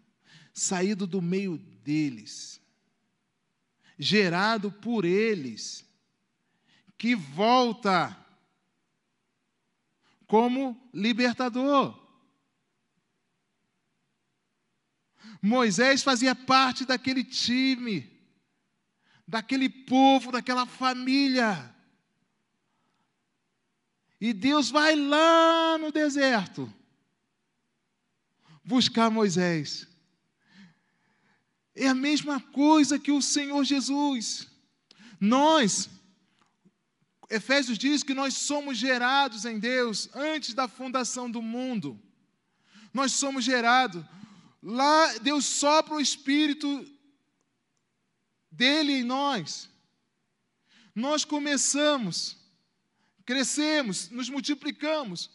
saído 0.60 1.08
do 1.08 1.22
meio 1.22 1.58
deles, 1.58 2.62
gerado 3.98 4.72
por 4.72 5.06
eles, 5.06 5.86
que 6.98 7.16
volta 7.16 8.16
como 10.28 10.90
libertador. 10.94 11.98
Moisés 15.42 16.04
fazia 16.04 16.36
parte 16.36 16.86
daquele 16.86 17.24
time, 17.24 18.12
daquele 19.26 19.70
povo, 19.70 20.32
daquela 20.32 20.66
família. 20.66 21.74
E 24.20 24.34
Deus 24.34 24.70
vai 24.70 24.96
lá 24.96 25.78
no 25.78 25.92
deserto 25.92 26.72
buscar 28.70 29.10
Moisés. 29.10 29.89
É 31.80 31.88
a 31.88 31.96
mesma 31.96 32.42
coisa 32.42 33.00
que 33.00 33.10
o 33.10 33.22
Senhor 33.22 33.64
Jesus. 33.64 34.50
Nós, 35.18 35.90
Efésios 37.30 37.78
diz 37.78 38.04
que 38.04 38.14
nós 38.14 38.34
somos 38.34 38.78
gerados 38.78 39.46
em 39.46 39.58
Deus 39.58 40.10
antes 40.14 40.54
da 40.54 40.68
fundação 40.68 41.32
do 41.32 41.42
mundo. 41.42 41.98
Nós 42.94 43.14
somos 43.14 43.46
gerados. 43.46 44.04
Lá 44.62 45.18
Deus 45.20 45.46
sopra 45.46 45.96
o 45.96 46.02
Espírito 46.02 46.86
dele 48.52 48.92
em 48.96 49.04
nós. 49.06 49.70
Nós 50.94 51.24
começamos, 51.24 52.36
crescemos, 53.26 54.10
nos 54.10 54.30
multiplicamos. 54.30 55.30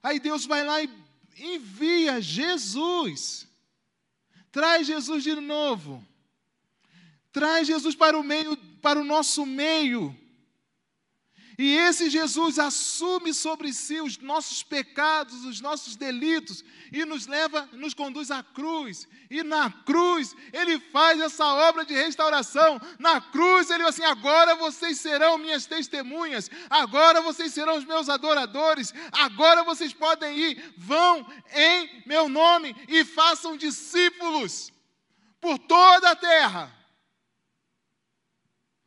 Aí 0.00 0.20
Deus 0.20 0.46
vai 0.46 0.62
lá 0.62 0.80
e 0.80 0.88
envia 1.36 2.22
Jesus. 2.22 3.48
Traz 4.50 4.86
Jesus 4.86 5.22
de 5.22 5.34
novo. 5.36 6.04
Traz 7.32 7.66
Jesus 7.66 7.94
para 7.94 8.18
o 8.18 8.22
meio, 8.22 8.56
para 8.80 9.00
o 9.00 9.04
nosso 9.04 9.44
meio. 9.44 10.16
E 11.58 11.76
esse 11.76 12.08
Jesus 12.08 12.56
assume 12.56 13.34
sobre 13.34 13.72
si 13.72 14.00
os 14.00 14.16
nossos 14.18 14.62
pecados, 14.62 15.44
os 15.44 15.60
nossos 15.60 15.96
delitos 15.96 16.64
e 16.92 17.04
nos 17.04 17.26
leva, 17.26 17.68
nos 17.72 17.92
conduz 17.92 18.30
à 18.30 18.44
cruz. 18.44 19.08
E 19.28 19.42
na 19.42 19.68
cruz 19.68 20.36
ele 20.52 20.78
faz 20.78 21.18
essa 21.18 21.44
obra 21.44 21.84
de 21.84 21.92
restauração. 21.94 22.80
Na 22.96 23.20
cruz 23.20 23.70
ele 23.70 23.82
assim: 23.82 24.04
agora 24.04 24.54
vocês 24.54 25.00
serão 25.00 25.36
minhas 25.36 25.66
testemunhas. 25.66 26.48
Agora 26.70 27.20
vocês 27.20 27.52
serão 27.52 27.76
os 27.76 27.84
meus 27.84 28.08
adoradores. 28.08 28.94
Agora 29.10 29.64
vocês 29.64 29.92
podem 29.92 30.38
ir, 30.38 30.74
vão 30.76 31.26
em 31.52 32.04
meu 32.06 32.28
nome 32.28 32.72
e 32.86 33.04
façam 33.04 33.56
discípulos 33.56 34.72
por 35.40 35.58
toda 35.58 36.10
a 36.10 36.16
terra. 36.16 36.72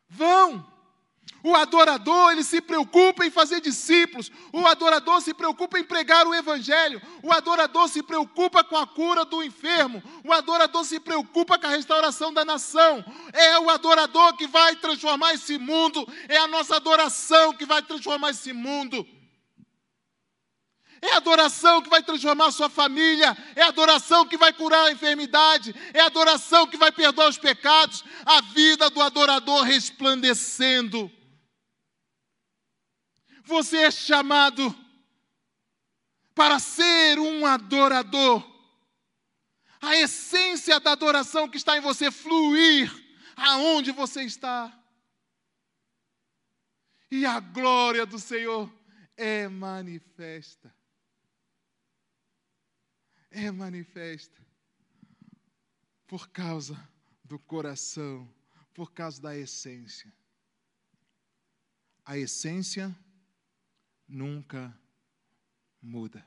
Vão. 0.07 0.70
O 1.43 1.55
adorador, 1.55 2.31
ele 2.31 2.43
se 2.43 2.61
preocupa 2.61 3.25
em 3.25 3.31
fazer 3.31 3.61
discípulos. 3.61 4.31
O 4.53 4.65
adorador 4.67 5.21
se 5.21 5.33
preocupa 5.33 5.79
em 5.79 5.83
pregar 5.83 6.27
o 6.27 6.35
evangelho. 6.35 7.01
O 7.23 7.31
adorador 7.31 7.87
se 7.89 8.03
preocupa 8.03 8.63
com 8.63 8.77
a 8.77 8.85
cura 8.85 9.25
do 9.25 9.43
enfermo. 9.43 10.03
O 10.23 10.31
adorador 10.31 10.85
se 10.85 10.99
preocupa 10.99 11.57
com 11.57 11.67
a 11.67 11.71
restauração 11.71 12.31
da 12.31 12.45
nação. 12.45 13.03
É 13.33 13.57
o 13.59 13.69
adorador 13.69 14.35
que 14.37 14.45
vai 14.45 14.75
transformar 14.75 15.33
esse 15.33 15.57
mundo. 15.57 16.07
É 16.27 16.37
a 16.37 16.47
nossa 16.47 16.75
adoração 16.75 17.53
que 17.53 17.65
vai 17.65 17.81
transformar 17.81 18.29
esse 18.29 18.53
mundo. 18.53 19.05
É 21.01 21.13
a 21.13 21.17
adoração 21.17 21.81
que 21.81 21.89
vai 21.89 22.03
transformar 22.03 22.45
a 22.45 22.51
sua 22.51 22.69
família, 22.69 23.35
é 23.55 23.63
a 23.63 23.69
adoração 23.69 24.23
que 24.27 24.37
vai 24.37 24.53
curar 24.53 24.85
a 24.85 24.91
enfermidade, 24.91 25.73
é 25.95 25.99
a 25.99 26.05
adoração 26.05 26.67
que 26.67 26.77
vai 26.77 26.91
perdoar 26.91 27.27
os 27.27 27.39
pecados, 27.39 28.03
a 28.23 28.39
vida 28.41 28.87
do 28.91 29.01
adorador 29.01 29.63
resplandecendo. 29.63 31.11
Você 33.51 33.79
é 33.79 33.91
chamado 33.91 34.73
para 36.33 36.57
ser 36.57 37.19
um 37.19 37.45
adorador. 37.45 38.49
A 39.81 39.97
essência 39.97 40.79
da 40.79 40.93
adoração 40.93 41.49
que 41.49 41.57
está 41.57 41.77
em 41.77 41.81
você 41.81 42.09
fluir 42.09 42.89
aonde 43.35 43.91
você 43.91 44.23
está. 44.23 44.71
E 47.11 47.25
a 47.25 47.41
glória 47.41 48.05
do 48.05 48.17
Senhor 48.17 48.71
é 49.17 49.49
manifesta. 49.49 50.73
É 53.29 53.51
manifesta 53.51 54.41
por 56.07 56.29
causa 56.29 56.89
do 57.25 57.37
coração, 57.37 58.33
por 58.73 58.93
causa 58.93 59.21
da 59.21 59.37
essência. 59.37 60.11
A 62.05 62.17
essência 62.17 62.97
nunca 64.11 64.77
muda. 65.81 66.23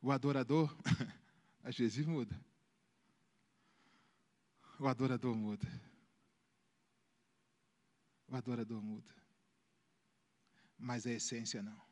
O 0.00 0.12
adorador, 0.12 0.74
às 1.64 1.76
vezes 1.76 2.06
muda. 2.06 2.38
O 4.78 4.86
adorador 4.86 5.34
muda. 5.34 5.66
O 8.28 8.36
adorador 8.36 8.80
muda. 8.80 9.12
Mas 10.78 11.06
a 11.06 11.10
essência 11.10 11.62
não. 11.62 11.84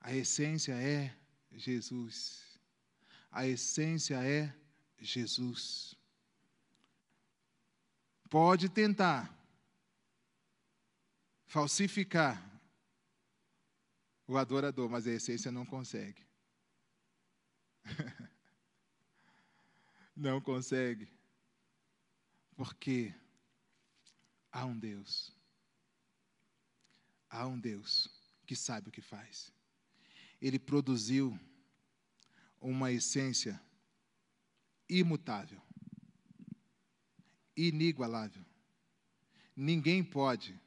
A 0.00 0.12
essência 0.12 0.72
é 0.72 1.16
Jesus. 1.52 2.58
A 3.30 3.46
essência 3.46 4.22
é 4.24 4.54
Jesus. 4.98 5.94
Pode 8.28 8.68
tentar 8.68 9.33
falsificar 11.54 12.34
o 14.26 14.36
adorador, 14.36 14.90
mas 14.90 15.06
a 15.06 15.12
essência 15.12 15.52
não 15.52 15.64
consegue. 15.64 16.26
não 20.16 20.40
consegue. 20.40 21.08
Porque 22.56 23.14
há 24.50 24.64
um 24.64 24.76
Deus. 24.76 25.32
Há 27.30 27.46
um 27.46 27.60
Deus 27.60 28.10
que 28.44 28.56
sabe 28.56 28.88
o 28.88 28.92
que 28.92 29.00
faz. 29.00 29.52
Ele 30.40 30.58
produziu 30.58 31.38
uma 32.60 32.90
essência 32.90 33.62
imutável, 34.88 35.62
inigualável. 37.56 38.44
Ninguém 39.54 40.02
pode 40.02 40.63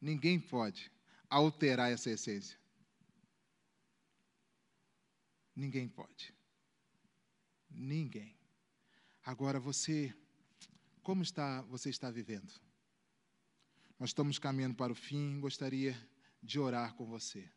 Ninguém 0.00 0.38
pode 0.40 0.90
alterar 1.28 1.90
essa 1.90 2.10
essência. 2.10 2.58
Ninguém 5.54 5.88
pode. 5.88 6.34
Ninguém. 7.70 8.38
Agora 9.24 9.58
você, 9.58 10.14
como 11.02 11.22
está 11.22 11.62
você 11.62 11.90
está 11.90 12.10
vivendo? 12.10 12.52
Nós 13.98 14.10
estamos 14.10 14.38
caminhando 14.38 14.76
para 14.76 14.92
o 14.92 14.94
fim, 14.96 15.40
gostaria 15.40 15.96
de 16.40 16.60
orar 16.60 16.94
com 16.94 17.04
você. 17.04 17.50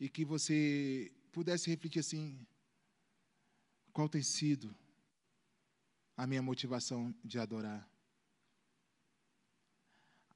E 0.00 0.08
que 0.08 0.24
você 0.24 1.12
pudesse 1.32 1.70
refletir 1.70 2.00
assim: 2.00 2.44
qual 3.92 4.08
tem 4.08 4.22
sido 4.22 4.76
a 6.16 6.26
minha 6.26 6.42
motivação 6.42 7.14
de 7.24 7.38
adorar? 7.38 7.88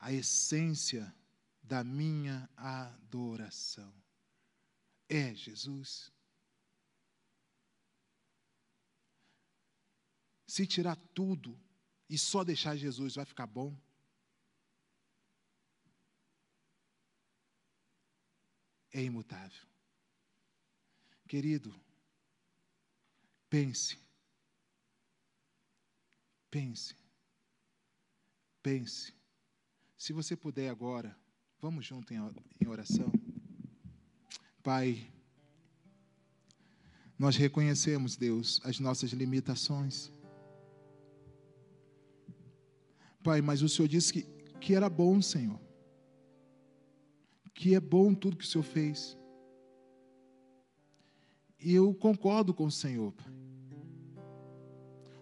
A 0.03 0.13
essência 0.13 1.15
da 1.63 1.85
minha 1.85 2.51
adoração. 2.57 3.95
É 5.09 5.33
Jesus. 5.33 6.13
Se 10.45 10.67
tirar 10.67 10.97
tudo 11.15 11.57
e 12.11 12.19
só 12.19 12.43
deixar 12.43 12.77
Jesus, 12.77 13.15
vai 13.15 13.25
ficar 13.25 13.47
bom? 13.47 13.81
É 18.91 19.01
imutável. 19.05 19.69
Querido, 21.29 21.73
pense. 23.49 23.97
Pense. 26.51 26.97
Pense 28.61 29.22
se 30.03 30.13
você 30.13 30.35
puder 30.35 30.69
agora, 30.69 31.17
vamos 31.61 31.87
junto 31.87 32.13
em 32.13 32.67
oração. 32.67 33.09
Pai, 34.61 35.09
nós 37.17 37.37
reconhecemos, 37.37 38.17
Deus, 38.17 38.61
as 38.65 38.81
nossas 38.81 39.13
limitações. 39.13 40.11
Pai, 43.23 43.41
mas 43.41 43.63
o 43.63 43.69
Senhor 43.69 43.87
disse 43.87 44.13
que, 44.13 44.23
que 44.61 44.75
era 44.75 44.91
bom, 44.91 45.23
Senhor. 45.23 45.61
Que 47.55 47.77
é 47.77 47.81
bom 47.81 48.13
tudo 48.13 48.37
que 48.37 48.45
o 48.45 48.49
Senhor 48.49 48.65
fez. 48.65 49.17
E 51.61 51.73
eu 51.73 51.95
concordo 51.95 52.53
com 52.53 52.65
o 52.65 52.73
Senhor, 52.73 53.13
Pai. 53.13 53.33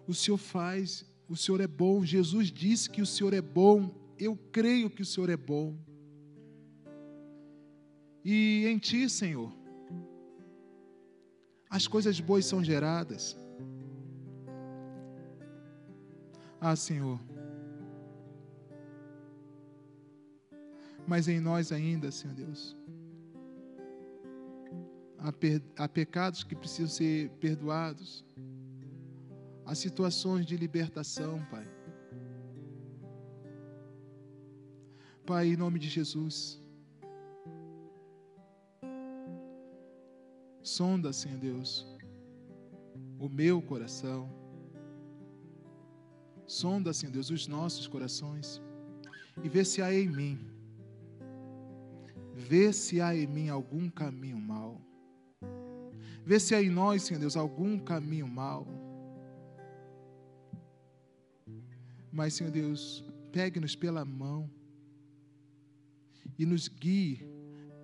O 0.07 0.13
Senhor 0.15 0.39
faz, 0.39 1.05
o 1.29 1.37
Senhor 1.37 1.61
é 1.61 1.67
bom. 1.67 2.03
Jesus 2.03 2.51
disse 2.51 2.89
que 2.89 3.03
o 3.03 3.05
Senhor 3.05 3.31
é 3.31 3.41
bom 3.41 4.00
eu 4.23 4.37
creio 4.51 4.89
que 4.89 5.01
o 5.01 5.05
Senhor 5.05 5.29
é 5.29 5.37
bom. 5.37 5.75
E 8.23 8.67
em 8.67 8.77
Ti, 8.77 9.09
Senhor, 9.09 9.51
as 11.67 11.87
coisas 11.87 12.19
boas 12.19 12.45
são 12.45 12.63
geradas. 12.63 13.35
Ah, 16.59 16.75
Senhor. 16.75 17.19
Mas 21.07 21.27
em 21.27 21.39
nós 21.39 21.71
ainda, 21.71 22.11
Senhor 22.11 22.35
Deus, 22.35 22.77
há, 25.17 25.33
há 25.83 25.89
pecados 25.89 26.43
que 26.43 26.55
precisam 26.55 26.87
ser 26.87 27.31
perdoados, 27.39 28.23
a 29.65 29.73
situações 29.73 30.45
de 30.45 30.55
libertação, 30.55 31.43
Pai. 31.49 31.80
Pai, 35.25 35.47
em 35.47 35.57
nome 35.57 35.79
de 35.79 35.89
Jesus. 35.89 36.61
Sonda, 40.63 41.11
Senhor 41.13 41.37
Deus, 41.37 41.87
o 43.19 43.27
meu 43.27 43.61
coração. 43.61 44.29
Sonda, 46.45 46.93
Senhor 46.93 47.11
Deus, 47.11 47.29
os 47.29 47.47
nossos 47.47 47.87
corações 47.87 48.61
e 49.43 49.49
vê 49.49 49.63
se 49.63 49.81
há 49.81 49.93
em 49.93 50.07
mim, 50.07 50.39
vê 52.33 52.71
se 52.73 52.99
há 52.99 53.15
em 53.15 53.27
mim 53.27 53.49
algum 53.49 53.89
caminho 53.89 54.37
mau. 54.37 54.81
Vê 56.23 56.39
se 56.39 56.53
há 56.53 56.61
em 56.61 56.69
nós, 56.69 57.03
Senhor 57.03 57.19
Deus, 57.19 57.35
algum 57.35 57.79
caminho 57.79 58.27
mau. 58.27 58.67
Mas, 62.11 62.33
Senhor 62.33 62.51
Deus, 62.51 63.03
pegue-nos 63.31 63.75
pela 63.75 64.05
mão 64.05 64.49
e 66.37 66.45
nos 66.45 66.67
guie 66.67 67.27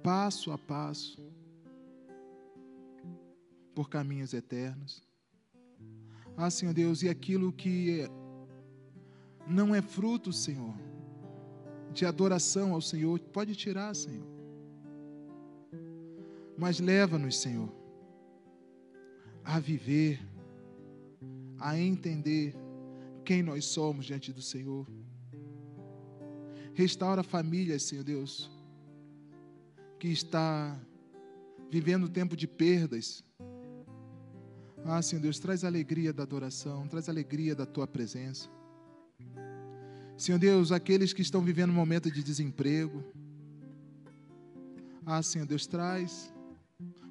passo 0.03 0.51
a 0.51 0.57
passo 0.57 1.21
por 3.75 3.89
caminhos 3.89 4.33
eternos. 4.33 5.03
Ah, 6.35 6.49
Senhor 6.49 6.73
Deus, 6.73 7.03
e 7.03 7.09
aquilo 7.09 7.51
que 7.51 8.07
não 9.47 9.73
é 9.73 9.81
fruto, 9.81 10.31
Senhor, 10.31 10.75
de 11.91 12.05
adoração 12.05 12.73
ao 12.73 12.81
Senhor, 12.81 13.19
pode 13.19 13.55
tirar, 13.55 13.95
Senhor. 13.95 14.27
Mas 16.57 16.79
leva-nos, 16.79 17.37
Senhor, 17.37 17.71
a 19.43 19.59
viver, 19.59 20.19
a 21.59 21.77
entender 21.77 22.55
quem 23.23 23.43
nós 23.43 23.65
somos 23.65 24.05
diante 24.05 24.31
do 24.31 24.41
Senhor. 24.41 24.87
Restaura 26.77 27.23
famílias, 27.23 27.81
Senhor 27.81 28.03
Deus, 28.03 28.51
que 29.99 30.09
está 30.09 30.79
vivendo 31.71 32.07
tempo 32.07 32.37
de 32.37 32.47
perdas. 32.47 33.23
Ah, 34.85 35.01
Senhor 35.01 35.19
Deus, 35.23 35.39
traz 35.39 35.63
alegria 35.63 36.13
da 36.13 36.21
adoração, 36.21 36.87
traz 36.87 37.09
alegria 37.09 37.55
da 37.55 37.65
tua 37.65 37.87
presença. 37.87 38.47
Senhor 40.15 40.37
Deus, 40.37 40.71
aqueles 40.71 41.13
que 41.13 41.23
estão 41.23 41.41
vivendo 41.41 41.71
um 41.71 41.73
momento 41.73 42.11
de 42.11 42.21
desemprego. 42.21 43.03
Ah, 45.03 45.23
Senhor 45.23 45.47
Deus, 45.47 45.65
traz, 45.65 46.31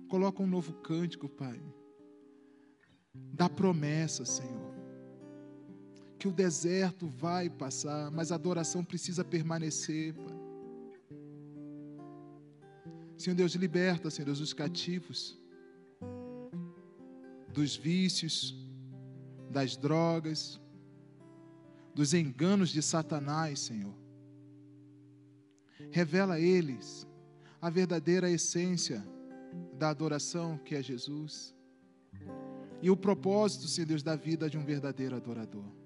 coloca 0.08 0.40
um 0.40 0.46
novo 0.46 0.74
cântico, 0.74 1.28
Pai 1.28 1.60
da 3.32 3.48
promessa, 3.48 4.24
Senhor. 4.24 4.65
Que 6.26 6.30
o 6.30 6.32
deserto 6.32 7.06
vai 7.06 7.48
passar, 7.48 8.10
mas 8.10 8.32
a 8.32 8.34
adoração 8.34 8.84
precisa 8.84 9.24
permanecer, 9.24 10.12
Pai. 10.12 10.34
Senhor 13.16 13.36
Deus, 13.36 13.54
liberta, 13.54 14.10
Senhor 14.10 14.26
Deus, 14.26 14.40
os 14.40 14.52
cativos 14.52 15.38
dos 17.52 17.76
vícios, 17.76 18.56
das 19.52 19.76
drogas, 19.76 20.60
dos 21.94 22.12
enganos 22.12 22.70
de 22.70 22.82
Satanás, 22.82 23.60
Senhor. 23.60 23.94
Revela 25.92 26.34
a 26.34 26.40
eles 26.40 27.06
a 27.62 27.70
verdadeira 27.70 28.28
essência 28.28 29.00
da 29.78 29.90
adoração 29.90 30.58
que 30.58 30.74
é 30.74 30.82
Jesus 30.82 31.54
e 32.82 32.90
o 32.90 32.96
propósito, 32.96 33.68
Senhor 33.68 33.86
Deus, 33.86 34.02
da 34.02 34.16
vida 34.16 34.50
de 34.50 34.58
um 34.58 34.64
verdadeiro 34.64 35.14
adorador. 35.14 35.85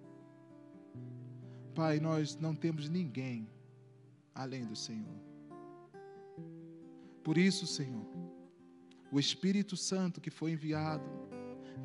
Pai, 1.81 1.99
nós 1.99 2.37
não 2.37 2.55
temos 2.55 2.91
ninguém 2.91 3.49
além 4.35 4.67
do 4.67 4.77
Senhor. 4.77 5.19
Por 7.25 7.39
isso, 7.39 7.67
Senhor, 7.67 8.07
o 9.11 9.19
Espírito 9.19 9.79
Santo 9.79 10.21
que 10.21 10.31
foi 10.31 10.53
enviado 10.53 11.03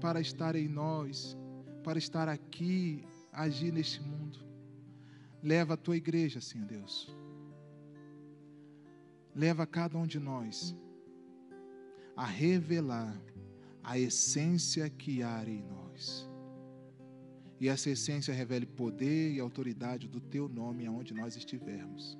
para 0.01 0.19
estar 0.19 0.53
em 0.53 0.67
nós, 0.67 1.37
para 1.81 1.97
estar 1.97 2.27
aqui, 2.27 3.05
agir 3.31 3.71
neste 3.71 4.01
mundo, 4.01 4.37
leva 5.41 5.75
a 5.75 5.77
tua 5.77 5.95
igreja, 5.95 6.41
Senhor 6.41 6.67
Deus. 6.67 7.09
Leva 9.33 9.65
cada 9.65 9.97
um 9.97 10.05
de 10.05 10.19
nós 10.19 10.75
a 12.17 12.25
revelar 12.25 13.17
a 13.81 13.97
essência 13.97 14.89
que 14.89 15.23
há 15.23 15.41
em 15.47 15.63
nós. 15.63 16.34
E 17.59 17.69
essa 17.69 17.89
essência 17.89 18.33
revele 18.33 18.65
poder 18.65 19.31
e 19.31 19.39
autoridade 19.39 20.07
do 20.07 20.19
teu 20.19 20.49
nome 20.49 20.85
aonde 20.85 21.13
nós 21.13 21.35
estivermos. 21.37 22.17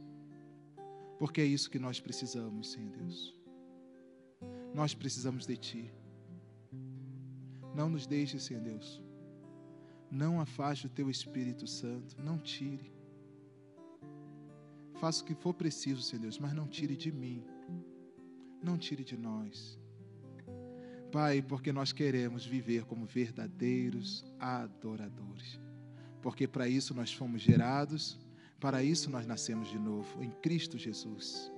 Porque 1.20 1.42
é 1.42 1.46
isso 1.46 1.70
que 1.70 1.80
nós 1.80 2.00
precisamos, 2.00 2.72
Senhor 2.72 2.92
Deus. 2.92 3.36
Nós 4.74 4.94
precisamos 4.94 5.46
de 5.46 5.58
ti. 5.58 5.92
Não 7.74 7.90
nos 7.90 8.06
deixe, 8.06 8.40
Senhor 8.40 8.62
Deus. 8.62 9.02
Não 10.10 10.40
afaste 10.40 10.88
o 10.88 10.90
teu 10.90 11.10
Espírito 11.10 11.68
Santo, 11.68 12.22
não 12.22 12.38
tire. 12.38 12.92
Faça 14.94 15.22
o 15.22 15.26
que 15.26 15.36
for 15.36 15.54
preciso, 15.54 16.02
Senhor 16.02 16.22
Deus, 16.22 16.40
mas 16.40 16.54
não 16.54 16.68
tire 16.68 16.96
de 16.96 17.12
mim. 17.12 17.44
Não 18.64 18.78
tire 18.78 19.04
de 19.04 19.18
nós. 19.18 19.78
Pai, 21.16 21.42
porque 21.42 21.72
nós 21.72 21.94
queremos 21.94 22.46
viver 22.46 22.84
como 22.84 23.06
verdadeiros 23.06 24.26
adoradores. 24.38 25.58
Porque 26.22 26.46
para 26.46 26.68
isso 26.68 26.94
nós 26.94 27.14
fomos 27.14 27.42
gerados, 27.42 28.20
para 28.60 28.84
isso 28.84 29.10
nós 29.10 29.26
nascemos 29.26 29.70
de 29.70 29.80
novo, 29.80 30.22
em 30.22 30.30
Cristo 30.30 30.78
Jesus. 30.78 31.50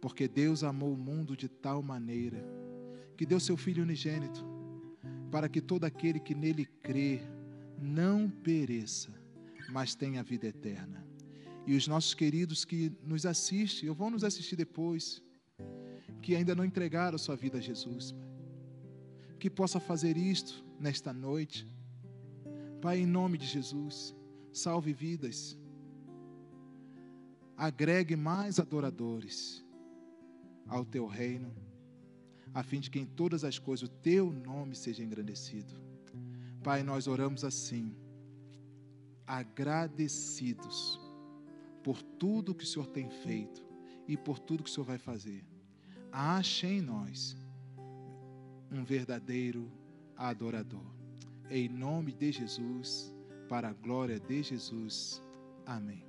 Porque 0.00 0.26
Deus 0.26 0.64
amou 0.64 0.94
o 0.94 0.96
mundo 0.96 1.36
de 1.36 1.46
tal 1.46 1.82
maneira 1.82 2.42
que 3.18 3.26
deu 3.26 3.38
seu 3.38 3.54
Filho 3.54 3.82
unigênito, 3.82 4.42
para 5.30 5.46
que 5.46 5.60
todo 5.60 5.84
aquele 5.84 6.18
que 6.18 6.34
nele 6.34 6.64
crê 6.64 7.20
não 7.78 8.30
pereça, 8.30 9.12
mas 9.70 9.94
tenha 9.94 10.22
vida 10.22 10.46
eterna. 10.46 11.06
E 11.66 11.76
os 11.76 11.86
nossos 11.86 12.14
queridos 12.14 12.64
que 12.64 12.90
nos 13.04 13.26
assistem, 13.26 13.90
ou 13.90 13.94
vão 13.94 14.08
nos 14.08 14.24
assistir 14.24 14.56
depois, 14.56 15.22
que 16.22 16.34
ainda 16.34 16.54
não 16.54 16.64
entregaram 16.64 17.18
sua 17.18 17.36
vida 17.36 17.58
a 17.58 17.60
Jesus, 17.60 18.12
Pai 18.12 18.27
que 19.38 19.48
possa 19.48 19.78
fazer 19.78 20.16
isto 20.16 20.64
nesta 20.78 21.12
noite. 21.12 21.66
Pai, 22.80 22.98
em 22.98 23.06
nome 23.06 23.38
de 23.38 23.46
Jesus, 23.46 24.14
salve 24.52 24.92
vidas, 24.92 25.56
agregue 27.56 28.16
mais 28.16 28.58
adoradores 28.58 29.64
ao 30.66 30.84
teu 30.84 31.06
reino, 31.06 31.52
a 32.52 32.62
fim 32.62 32.80
de 32.80 32.90
que 32.90 32.98
em 32.98 33.06
todas 33.06 33.44
as 33.44 33.58
coisas 33.58 33.88
o 33.88 33.92
teu 33.92 34.32
nome 34.32 34.74
seja 34.74 35.02
engrandecido. 35.02 35.74
Pai, 36.62 36.82
nós 36.82 37.06
oramos 37.06 37.44
assim, 37.44 37.96
agradecidos 39.26 41.00
por 41.82 42.02
tudo 42.02 42.54
que 42.54 42.64
o 42.64 42.66
Senhor 42.66 42.86
tem 42.86 43.08
feito 43.08 43.64
e 44.06 44.16
por 44.16 44.38
tudo 44.38 44.62
que 44.62 44.70
o 44.70 44.72
Senhor 44.72 44.86
vai 44.86 44.98
fazer. 44.98 45.44
Ache 46.10 46.66
em 46.66 46.80
nós 46.80 47.36
um 48.70 48.84
verdadeiro 48.84 49.70
adorador. 50.16 50.94
Em 51.50 51.68
nome 51.68 52.12
de 52.12 52.32
Jesus, 52.32 53.14
para 53.48 53.68
a 53.68 53.72
glória 53.72 54.18
de 54.18 54.42
Jesus. 54.42 55.22
Amém. 55.64 56.07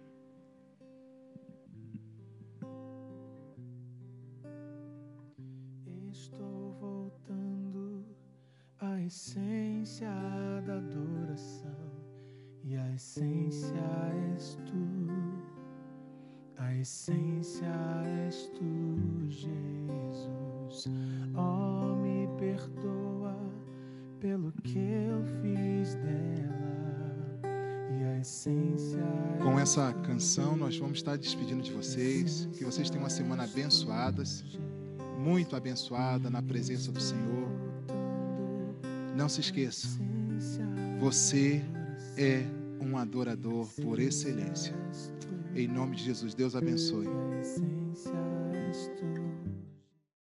Com 29.59 29.63
essa 29.63 29.91
canção, 29.91 30.55
nós 30.55 30.77
vamos 30.77 30.99
estar 30.99 31.17
despedindo 31.17 31.61
de 31.61 31.73
vocês. 31.73 32.47
Que 32.57 32.63
vocês 32.63 32.89
tenham 32.89 33.03
uma 33.03 33.09
semana 33.09 33.43
abençoada, 33.43 34.23
muito 35.17 35.53
abençoada 35.53 36.29
na 36.29 36.41
presença 36.41 36.93
do 36.93 37.01
Senhor. 37.01 37.49
Não 39.17 39.27
se 39.27 39.41
esqueça, 39.41 39.85
você 40.97 41.61
é 42.15 42.45
um 42.79 42.97
adorador 42.97 43.67
por 43.83 43.99
excelência. 43.99 44.73
Em 45.53 45.67
nome 45.67 45.97
de 45.97 46.05
Jesus, 46.05 46.33
Deus 46.33 46.55
abençoe. 46.55 47.09